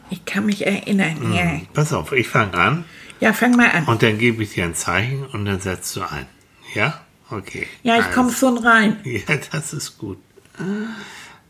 Ich 0.09 0.23
kann 0.25 0.45
mich 0.45 0.65
erinnern, 0.65 1.33
ja. 1.33 1.61
Pass 1.73 1.93
auf, 1.93 2.11
ich 2.13 2.27
fange 2.27 2.53
an 2.55 2.85
Ja, 3.19 3.33
fang 3.33 3.55
mal 3.55 3.69
an. 3.71 3.85
und 3.85 4.01
dann 4.01 4.17
gebe 4.17 4.41
ich 4.43 4.53
dir 4.53 4.63
ein 4.65 4.73
Zeichen 4.75 5.25
und 5.25 5.45
dann 5.45 5.59
setzt 5.59 5.95
du 5.95 6.01
ein. 6.01 6.25
Ja? 6.73 7.01
Okay. 7.31 7.67
Ja, 7.83 7.97
ich 7.97 8.05
also. 8.05 8.15
komme 8.15 8.31
schon 8.31 8.57
rein. 8.57 8.99
Ja, 9.03 9.35
das 9.51 9.73
ist 9.73 9.97
gut. 9.97 10.17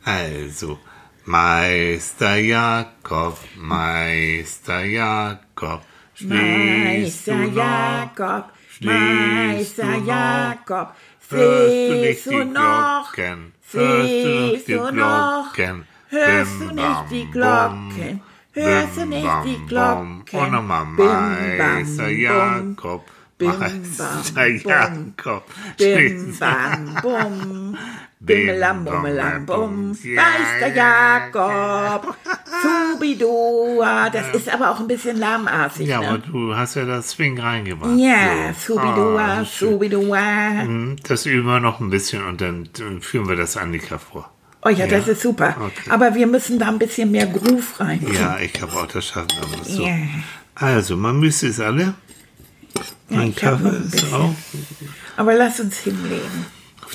Also, 0.04 0.80
Meister 1.26 2.36
Jakob, 2.38 3.38
Meister 3.56 4.84
Jakob, 4.84 5.82
Meister 6.22 7.44
Jakob, 7.46 8.52
Meister 8.82 9.98
Jakob, 9.98 10.96
siehst 11.30 12.26
du 12.26 12.44
noch, 12.46 13.14
siehst 13.72 14.68
du 14.70 14.92
noch, 14.92 15.54
Glocken, 15.54 15.86
hörst 16.10 16.62
du 16.62 16.74
nicht 16.74 17.04
die 17.12 17.32
Glocken, 17.32 18.22
hörst 18.54 18.98
du 18.98 19.06
nicht 19.06 19.28
die. 19.46 19.66
Glocken, 19.68 20.24
Und 20.32 20.52
nochmal 20.52 20.86
Meister. 20.86 22.10
Jakob, 22.10 23.06
Bim, 23.40 23.52
bam, 23.98 25.14
bum. 25.16 25.42
Bim, 25.78 26.36
bam, 26.40 27.00
bum, 27.02 27.78
Bim, 28.20 28.46
bimmelam, 28.48 28.84
bummelam, 28.86 29.46
bum. 29.46 29.98
Ja, 30.04 30.22
Meister 30.22 30.76
ja, 30.76 31.20
Jakob, 31.32 32.18
Subidua, 32.94 34.10
das 34.10 34.34
ist 34.36 34.50
aber 34.54 34.72
auch 34.72 34.80
ein 34.82 34.88
bisschen 34.88 35.18
lahmartig, 35.18 35.88
Ja, 35.88 36.00
aber 36.00 36.12
ne? 36.18 36.24
du 36.30 36.54
hast 36.56 36.76
ja 36.76 36.84
das 36.84 37.12
Swing 37.12 37.40
reingebracht. 37.40 37.98
Ja, 37.98 38.54
So. 38.54 38.74
Subidua, 38.76 39.22
Ah. 39.40 39.46
Subidua. 39.46 40.62
Hm, 40.64 40.96
Das 41.08 41.26
üben 41.26 41.48
wir 41.48 41.62
noch 41.62 41.80
ein 41.80 41.90
bisschen 41.90 42.26
und 42.26 42.42
dann 42.42 42.68
führen 43.02 43.30
wir 43.30 43.38
das 43.38 43.56
Annika 43.56 43.98
vor. 44.00 44.30
Oh 44.66 44.70
ja, 44.70 44.86
das 44.88 45.08
ist 45.08 45.22
super. 45.22 45.56
Okay. 45.58 45.90
Aber 45.90 46.14
wir 46.16 46.28
müssen 46.28 46.60
da 46.60 46.68
ein 46.68 46.78
bisschen 46.80 47.12
mehr 47.12 47.28
Groove 47.28 47.80
rein. 47.80 48.06
Ja, 48.14 48.38
ich 48.40 48.52
glaube 48.52 48.74
auch, 48.74 48.88
das 48.88 49.06
schaffen 49.08 49.30
so. 49.64 49.84
Ja. 49.86 49.96
Also, 50.56 50.98
man 50.98 51.18
müsste 51.22 51.48
es 51.48 51.62
alle. 51.62 51.94
Mein 53.10 53.30
noch 53.30 53.36
Kaffee 53.36 53.78
ist 53.92 54.14
auch. 54.14 54.34
Aber 55.18 55.34
lass 55.36 55.60
uns 55.60 55.78
hinlegen. 55.80 56.46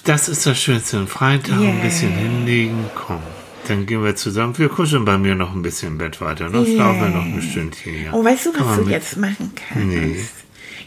Das 0.05 0.29
ist 0.29 0.47
das 0.47 0.59
Schönste. 0.61 0.99
Einen 0.99 1.09
freien 1.09 1.43
Tag 1.43 1.55
ein 1.57 1.63
Yeah. 1.63 1.83
bisschen 1.85 2.13
hinlegen. 2.13 2.85
Komm, 2.95 3.21
dann 3.69 3.87
gehen 3.87 4.03
wir 4.05 4.15
zusammen. 4.17 4.57
Wir 4.59 4.69
kuscheln 4.69 5.05
bei 5.05 5.19
mir 5.19 5.35
noch 5.35 5.55
ein 5.55 5.63
bisschen 5.63 5.89
im 5.93 5.99
Bett 5.99 6.21
weiter. 6.21 6.51
Noch 6.51 6.65
schlafen 6.67 7.01
wir 7.01 7.09
noch 7.09 7.25
ein 7.25 7.43
Stündchen 7.43 7.93
hier. 7.95 8.11
Oh, 8.13 8.23
weißt 8.25 8.47
du, 8.47 8.51
was 8.59 8.77
du 8.77 8.83
mit- 8.83 8.91
jetzt 8.93 9.17
machen 9.17 9.53
kannst? 9.55 9.87
Nee. 9.87 10.17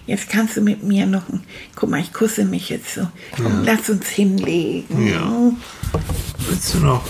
Jetzt 0.06 0.30
kannst 0.30 0.56
du 0.56 0.62
mit 0.62 0.84
mir 0.84 1.06
noch 1.06 1.28
ein. 1.28 1.44
Guck 1.76 1.90
mal, 1.90 2.00
ich 2.00 2.14
kusse 2.14 2.46
mich 2.46 2.70
jetzt 2.70 2.94
so. 2.96 3.08
Komm, 3.36 3.64
lass 3.66 3.90
uns 3.90 4.08
hinlegen. 4.08 5.06
Ja. 5.08 5.52
Willst 6.48 6.74
du 6.76 6.78
noch? 6.80 7.04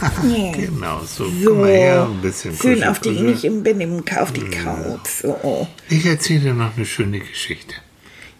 Ja. 0.00 0.52
Genau, 0.52 1.00
so. 1.00 1.28
So, 1.28 1.50
Komm 1.50 1.60
mal 1.60 1.70
her, 1.70 2.08
ein 2.10 2.20
bisschen 2.20 2.56
schön 2.56 2.74
kuscheln, 2.74 2.84
auf 2.84 3.00
die, 3.00 3.08
kuscheln. 3.10 3.26
nicht 3.30 3.44
im 3.44 3.62
Bett, 3.62 3.80
im, 3.80 4.02
auf 4.18 4.32
die 4.32 4.40
Couch. 4.44 5.08
So. 5.22 5.68
Ich 5.88 6.04
erzähle 6.06 6.40
dir 6.40 6.54
noch 6.54 6.76
eine 6.76 6.86
schöne 6.86 7.20
Geschichte. 7.20 7.74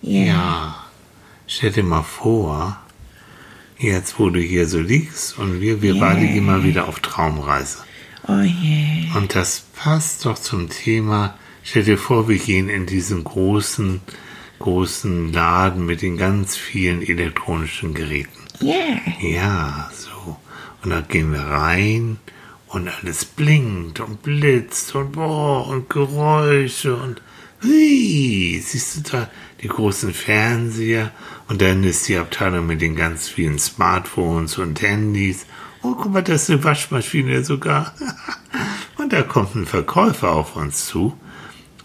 Ja. 0.03 0.25
Ja, 0.25 0.85
stell 1.47 1.71
dir 1.73 1.83
mal 1.83 2.03
vor, 2.03 2.79
jetzt 3.79 4.18
wo 4.18 4.31
du 4.31 4.40
hier 4.40 4.66
so 4.68 4.79
liegst 4.81 5.38
und 5.38 5.61
wir, 5.61 5.83
wir 5.83 5.99
beide 5.99 6.21
gehen 6.27 6.47
mal 6.47 6.62
wieder 6.64 6.88
auf 6.88 7.01
Traumreise. 7.01 7.79
Oh 8.27 8.40
je. 8.40 9.07
Und 9.16 9.35
das 9.35 9.62
passt 9.75 10.27
doch 10.27 10.38
zum 10.38 10.68
Thema, 10.68 11.35
stell 11.62 11.85
dir 11.85 11.99
vor, 11.99 12.29
wir 12.29 12.38
gehen 12.38 12.68
in 12.68 12.87
diesen 12.87 13.25
großen, 13.25 14.01
großen 14.59 15.33
Laden 15.33 15.87
mit 15.87 16.03
den 16.03 16.16
ganz 16.16 16.57
vielen 16.57 17.03
elektronischen 17.03 17.94
Geräten. 17.94 18.38
Ja. 18.61 18.75
Ja, 19.21 19.90
so. 19.97 20.37
Und 20.83 20.91
da 20.91 21.01
gehen 21.01 21.33
wir 21.33 21.41
rein 21.41 22.19
und 22.69 22.88
alles 22.88 23.25
blinkt 23.25 24.01
und 24.01 24.23
blitzt 24.23 24.95
und 24.95 25.12
boah 25.12 25.67
und 25.67 25.88
Geräusche 25.91 26.95
und 26.97 27.23
hui, 27.62 28.62
siehst 28.64 28.97
du 28.97 29.11
da 29.11 29.31
die 29.62 29.69
großen 29.69 30.14
Fernseher 30.14 31.11
und 31.49 31.61
dann 31.61 31.83
ist 31.83 32.09
die 32.09 32.17
Abteilung 32.17 32.67
mit 32.67 32.81
den 32.81 32.95
ganz 32.95 33.29
vielen 33.29 33.59
Smartphones 33.59 34.59
und 34.59 34.81
Handys. 34.83 35.47
Oh, 35.83 35.95
guck 35.95 36.12
mal, 36.12 36.23
das 36.23 36.45
ist 36.45 36.51
eine 36.51 36.64
Waschmaschine 36.64 37.45
sogar. 37.45 37.95
Und 38.99 39.12
da 39.12 39.23
kommt 39.23 39.55
ein 39.55 39.64
Verkäufer 39.64 40.33
auf 40.33 40.57
uns 40.57 40.87
zu 40.87 41.17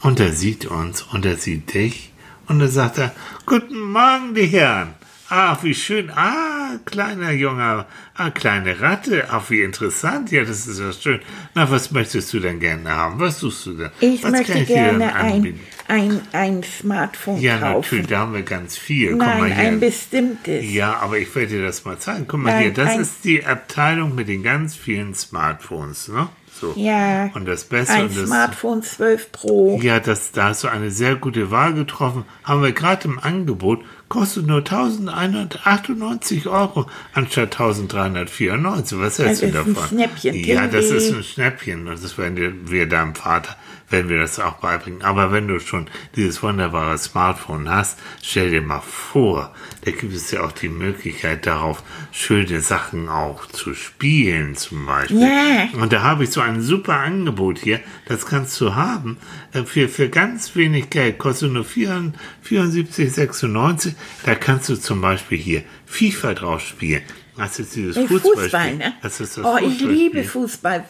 und 0.02 0.20
er 0.20 0.34
sieht 0.34 0.66
uns 0.66 1.04
und 1.04 1.28
er 1.28 1.38
sieht 1.38 1.76
dich 1.76 2.12
und 2.48 2.58
dann 2.60 2.70
sagt 2.70 2.98
er, 2.98 3.14
Guten 3.46 3.80
Morgen, 3.80 4.34
die 4.34 4.48
Herren. 4.48 4.96
Ach, 5.30 5.64
wie 5.64 5.74
schön. 5.76 6.10
Ah, 6.10 6.53
kleiner 6.86 7.32
Junger. 7.32 7.88
Ah, 8.16 8.30
kleine 8.30 8.80
Ratte. 8.80 9.28
Ach, 9.30 9.50
wie 9.50 9.62
interessant. 9.62 10.32
Ja, 10.32 10.44
das 10.44 10.68
ist 10.68 10.80
ja 10.80 10.92
schön. 10.94 11.20
Na, 11.56 11.70
was 11.70 11.92
möchtest 11.92 12.32
du 12.34 12.40
denn 12.40 12.60
gerne 12.60 12.90
haben? 12.90 13.20
Was 13.20 13.40
suchst 13.40 13.66
du 13.66 13.74
denn? 13.74 13.90
Ich 14.00 14.24
was 14.24 14.32
möchte 14.32 14.64
gerne 14.66 15.16
ein, 15.16 15.60
ein, 15.88 16.22
ein 16.32 16.64
Smartphone 16.64 17.40
Ja, 17.40 17.58
kaufen. 17.58 17.74
natürlich, 17.82 18.08
da 18.08 18.20
haben 18.20 18.34
wir 18.34 18.44
ganz 18.44 18.78
viel. 18.78 19.16
Nein, 19.16 19.40
mal 19.40 19.54
hier. 19.54 19.64
ein 19.68 19.80
bestimmtes. 19.80 20.72
Ja, 20.72 20.98
aber 20.98 21.18
ich 21.18 21.34
werde 21.36 21.50
dir 21.58 21.64
das 21.64 21.86
mal 21.86 21.98
zeigen. 22.00 22.26
Guck 22.28 22.40
mal 22.42 22.52
Nein, 22.54 22.62
hier, 22.64 22.74
das 22.74 22.98
ist 22.98 23.26
die 23.26 23.46
Abteilung 23.46 24.16
mit 24.16 24.28
den 24.28 24.44
ganz 24.44 24.76
vielen 24.76 25.14
Smartphones, 25.16 26.08
ne? 26.10 26.28
So. 26.60 26.74
Ja. 26.76 27.32
Und 27.34 27.46
das 27.48 27.64
Beste 27.64 27.94
Ein 27.94 28.04
und 28.08 28.18
das 28.18 28.26
Smartphone 28.26 28.84
12 28.84 29.32
Pro. 29.32 29.80
Ja, 29.82 30.00
das, 30.00 30.32
da 30.32 30.46
hast 30.50 30.64
du 30.64 30.68
eine 30.68 30.92
sehr 30.92 31.16
gute 31.16 31.50
Wahl 31.52 31.74
getroffen. 31.74 32.26
Haben 32.44 32.62
wir 32.62 32.72
gerade 32.72 33.08
im 33.08 33.20
Angebot. 33.20 33.84
Kostet 34.08 34.46
nur 34.46 34.60
1198 34.60 36.48
Euro 36.48 36.86
anstatt 37.14 37.54
1394. 37.60 39.00
Was 39.00 39.20
hältst 39.20 39.42
Das 39.44 39.52
du 39.52 39.58
ist 39.58 39.66
ein 39.68 39.74
davon? 39.74 39.88
Schnäppchen, 39.90 40.36
Ja, 40.36 40.68
das 40.68 40.86
ist 40.86 41.14
ein 41.14 41.24
Schnäppchen. 41.24 41.88
Und 41.88 42.04
das 42.04 42.18
werden 42.18 42.38
wir, 42.38 42.70
wir 42.72 42.88
deinem 42.88 43.16
Vater, 43.16 43.56
werden 43.94 44.10
wir 44.10 44.20
das 44.20 44.40
auch 44.40 44.56
beibringen. 44.56 45.04
Aber 45.04 45.32
wenn 45.32 45.48
du 45.48 45.58
schon 45.60 45.88
dieses 46.18 46.44
wunderbare 46.44 46.98
Smartphone 46.98 47.70
hast, 47.70 47.98
stell 48.22 48.52
dir 48.52 48.62
mal 48.62 48.82
vor, 48.82 49.54
da 49.86 49.92
gibt 49.92 50.14
es 50.14 50.32
ja 50.32 50.44
auch 50.44 50.52
die 50.52 50.68
Möglichkeit 50.68 51.46
darauf, 51.46 51.82
schöne 52.12 52.60
Sachen 52.60 53.08
auch 53.08 53.46
zu 53.46 53.74
spielen 53.74 54.56
zum 54.56 54.86
Beispiel. 54.86 55.22
Ja. 55.22 55.70
Und 55.80 55.94
da 55.94 56.02
habe 56.02 56.26
ich 56.26 56.32
so 56.32 56.42
ein 56.42 56.62
super 56.62 56.98
Angebot 56.98 57.60
hier. 57.60 57.80
Das 58.08 58.26
kannst 58.26 58.60
du 58.60 58.76
haben. 58.76 59.18
äh, 59.54 59.64
Für, 59.64 59.88
für 59.88 60.10
ganz 60.10 60.58
wenig 60.58 60.90
Geld. 60.90 61.20
Kostet 61.20 61.52
nur 61.52 61.64
74,96. 61.64 63.94
Da 64.26 64.36
kannst 64.36 64.68
du 64.70 64.76
zum 64.76 65.02
Beispiel 65.02 65.38
hier 65.38 65.64
FIFA 65.86 66.34
drauf 66.34 66.62
spielen. 66.62 67.04
Das 67.38 67.60
ist 67.60 67.76
dieses 67.76 67.98
Fußballspiel. 67.98 68.34
Fußball, 68.36 68.76
ne? 68.76 68.94
Das 69.02 69.20
ist 69.20 69.38
das 69.38 69.46
oh, 69.46 69.58
ich 69.62 69.80
liebe 69.80 70.24
Fußball. 70.24 70.86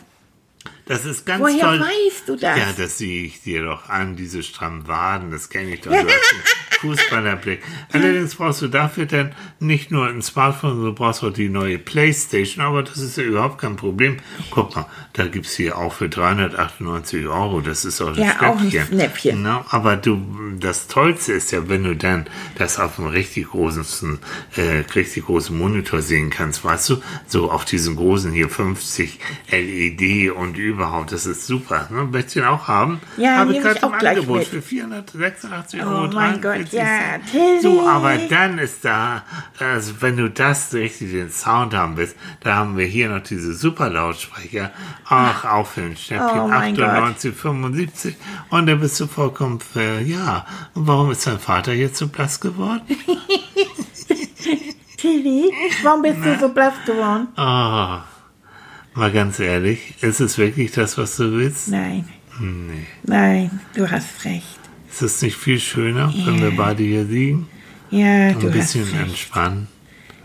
Das 0.85 1.05
ist 1.05 1.25
ganz 1.25 1.41
Woher 1.41 1.61
toll. 1.61 1.79
weißt 1.79 2.27
du 2.27 2.35
das? 2.35 2.57
Ja, 2.57 2.73
das 2.77 2.97
sehe 2.97 3.23
ich 3.23 3.41
dir 3.41 3.63
doch 3.63 3.87
an, 3.89 4.15
diese 4.15 4.43
strammen 4.43 4.87
Waden, 4.87 5.31
das 5.31 5.49
kenne 5.49 5.75
ich 5.75 5.81
doch. 5.81 5.91
Fußballerblick. 6.83 7.61
Allerdings 7.93 8.35
brauchst 8.35 8.61
du 8.61 8.67
dafür 8.67 9.05
dann 9.05 9.31
nicht 9.59 9.89
nur 9.89 10.07
ein 10.07 10.21
Smartphone, 10.21 10.71
sondern 10.71 10.85
du 10.87 10.93
brauchst 10.95 11.23
auch 11.23 11.31
die 11.31 11.47
neue 11.49 11.79
Playstation, 11.79 12.63
aber 12.63 12.83
das 12.83 12.97
ist 12.97 13.17
ja 13.17 13.23
überhaupt 13.23 13.57
kein 13.59 13.77
Problem. 13.77 14.17
Guck 14.51 14.75
mal, 14.75 14.85
da 15.13 15.25
gibt's 15.27 15.55
hier 15.55 15.77
auch 15.77 15.93
für 15.93 16.09
398 16.09 17.25
Euro, 17.27 17.61
das 17.61 17.85
ist 17.85 18.01
auch 18.01 18.09
ein 18.09 18.15
Ja, 18.15 18.41
auch 18.41 18.59
ein 18.59 18.69
Schnäppchen. 18.69 18.87
Schnäppchen. 18.99 19.41
Na, 19.43 19.65
aber 19.69 19.95
du, 19.95 20.21
das 20.59 20.87
Tollste 20.87 21.33
ist 21.33 21.51
ja, 21.51 21.69
wenn 21.69 21.83
du 21.83 21.95
dann 21.95 22.25
das 22.57 22.79
auf 22.79 22.99
einem 22.99 23.07
richtig 23.07 23.47
großen, 23.49 24.19
äh, 24.57 24.83
richtig 24.95 25.25
großen 25.25 25.57
Monitor 25.57 26.01
sehen 26.01 26.29
kannst, 26.29 26.63
weißt 26.65 26.89
du, 26.89 26.97
so 27.27 27.49
auf 27.49 27.63
diesen 27.65 27.95
großen 27.95 28.31
hier 28.33 28.49
50 28.49 29.19
LED 29.51 30.31
und 30.31 30.57
überhaupt, 30.57 31.11
das 31.11 31.25
ist 31.25 31.47
super. 31.47 31.87
Ne? 31.91 32.07
Möchtest 32.11 32.35
du 32.37 32.49
auch 32.49 32.67
haben? 32.67 32.99
Ja, 33.17 33.37
Habe 33.37 33.53
ich 33.53 33.61
gerade 33.61 33.79
im 33.79 33.93
Angebot 33.93 34.39
mit. 34.39 34.47
für 34.47 34.61
486 34.61 35.81
Oh 35.81 35.85
Euro. 35.85 36.07
mein 36.13 36.41
Gott, 36.41 36.72
43 36.73 36.79
ja, 36.79 37.11
Cent. 37.11 37.31
Tilly. 37.31 37.61
So, 37.61 37.87
aber 37.87 38.17
dann 38.17 38.57
ist 38.59 38.83
da, 38.85 39.23
also 39.59 39.93
wenn 40.01 40.17
du 40.17 40.29
das 40.29 40.73
richtig 40.73 41.11
den 41.11 41.29
Sound 41.31 41.73
haben 41.73 41.97
willst, 41.97 42.15
da 42.41 42.55
haben 42.55 42.77
wir 42.77 42.85
hier 42.85 43.09
noch 43.09 43.23
diese 43.23 43.53
super 43.53 43.89
Lautsprecher. 43.89 44.71
Ach, 45.05 45.45
auch 45.45 45.67
für 45.67 45.81
ein 45.81 45.95
Schnäppchen. 45.97 46.39
Oh 46.39 46.47
mein 46.47 46.75
Gott. 46.75 46.85
98, 46.85 47.35
75. 47.35 48.15
Und 48.49 48.65
dann 48.67 48.79
bist 48.79 48.99
du 48.99 49.07
vollkommen, 49.07 49.59
äh, 49.75 50.01
ja. 50.03 50.45
Und 50.73 50.87
warum 50.87 51.11
ist 51.11 51.25
dein 51.27 51.39
Vater 51.39 51.73
jetzt 51.73 51.97
so 51.97 52.07
blass 52.07 52.39
geworden? 52.39 52.81
Tilly, 54.97 55.51
warum 55.83 56.01
bist 56.01 56.23
du 56.23 56.39
so 56.39 56.49
blass 56.49 56.75
geworden? 56.85 57.27
Ah, 57.35 58.03
mal 58.93 59.11
ganz 59.11 59.39
ehrlich, 59.39 59.95
ist 60.01 60.21
es 60.21 60.37
wirklich 60.37 60.71
das, 60.71 60.97
was 60.97 61.17
du 61.17 61.31
willst? 61.33 61.67
Nein, 61.69 62.07
Nee. 62.39 62.87
nein, 63.03 63.59
du 63.75 63.89
hast 63.91 64.23
recht. 64.25 64.52
Ist 64.93 65.01
es 65.01 65.21
nicht 65.23 65.37
viel 65.37 65.59
schöner, 65.59 66.13
wenn 66.23 66.39
wir 66.39 66.51
beide 66.55 66.83
hier 66.83 67.03
liegen? 67.03 67.47
Ja, 67.89 68.31
du 68.33 68.45
Ein 68.45 68.53
bisschen 68.53 68.87
entspannen. 68.93 69.67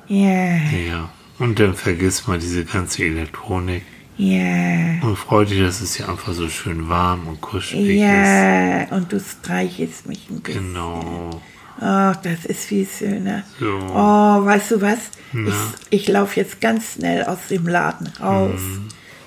Ja, 0.09 0.57
Ja. 0.57 1.11
Und 1.39 1.59
dann 1.59 1.75
vergiss 1.75 2.27
mal 2.27 2.39
diese 2.39 2.67
ganze 2.67 3.05
Elektronik. 3.05 3.83
Ja. 4.19 5.01
Und 5.01 5.17
freut 5.17 5.49
dich, 5.49 5.61
dass 5.61 5.81
es 5.81 5.95
hier 5.95 6.07
einfach 6.07 6.35
so 6.35 6.49
schön 6.51 6.91
warm 6.91 7.29
und 7.29 7.41
kuschelig 7.41 7.97
ist. 7.97 8.03
Ja, 8.03 8.89
und 8.91 9.11
du 9.11 9.19
streichelst 9.21 10.07
mich 10.07 10.29
ein 10.29 10.41
bisschen. 10.41 10.75
Genau. 10.75 11.41
Ach, 11.81 12.17
das 12.17 12.45
ist 12.45 12.65
viel 12.67 12.87
schöner. 12.87 13.45
So. 13.59 13.79
Oh, 13.95 14.45
weißt 14.45 14.73
du 14.73 14.81
was? 14.83 14.99
Ich, 15.33 16.01
ich 16.01 16.09
laufe 16.09 16.39
jetzt 16.41 16.61
ganz 16.61 16.95
schnell 16.95 17.25
aus 17.25 17.39
dem 17.49 17.67
Laden 17.67 18.09
raus. 18.21 18.61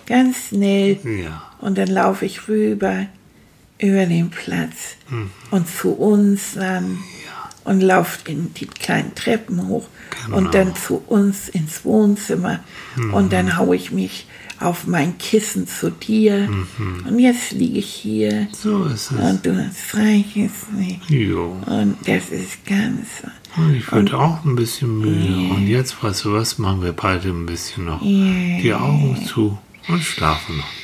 Ganz 0.06 0.50
schnell. 0.50 1.00
Ja. 1.04 1.42
Und 1.60 1.80
dann 1.80 1.88
laufe 1.88 2.26
ich 2.26 2.48
rüber 2.48 3.08
über 3.82 4.06
den 4.06 4.30
Platz 4.30 4.96
und 5.52 5.67
zu 5.67 5.91
uns 5.94 6.54
dann 6.56 7.00
und 7.63 7.82
laufe 7.82 8.20
in 8.30 8.54
die 8.56 8.65
kleinen 8.65 9.13
Treppen 9.15 9.67
hoch 9.67 9.88
und 10.32 10.54
dann 10.54 10.76
zu 10.76 11.02
uns 11.08 11.50
ins 11.50 11.84
Wohnzimmer. 11.86 12.60
Und 13.12 13.34
dann 13.34 13.58
haue 13.58 13.76
ich 13.76 13.91
mich 13.91 14.28
auf 14.60 14.86
mein 14.86 15.17
Kissen 15.17 15.67
zu 15.67 15.89
dir. 15.91 16.50
Und 17.08 17.20
jetzt 17.20 17.52
liege 17.52 17.80
ich 17.80 17.88
hier. 17.91 18.48
So 18.52 18.86
ist 18.86 19.12
es. 19.12 19.20
und 19.20 19.46
du 19.46 19.72
streichelst 19.88 20.72
mich 20.74 21.00
Jo. 21.10 21.58
und 21.65 21.98
das 22.06 22.30
ist 22.30 22.63
ganz 22.65 23.08
Und 23.58 23.76
ich 23.76 23.91
werde 23.91 24.17
auch 24.17 24.46
ein 24.46 24.56
bisschen 24.56 25.00
müde. 25.00 25.54
Und 25.54 25.67
jetzt, 25.67 26.02
weißt 26.04 26.26
du 26.26 26.34
was, 26.34 26.58
machen 26.58 26.82
wir 26.84 26.94
beide 26.94 27.30
ein 27.30 27.46
bisschen 27.46 27.86
noch 27.86 28.02
die 28.02 28.74
Augen 28.74 29.24
zu 29.26 29.58
und 29.88 30.04
schlafen 30.04 30.58
noch 30.58 30.65
ein 30.65 30.82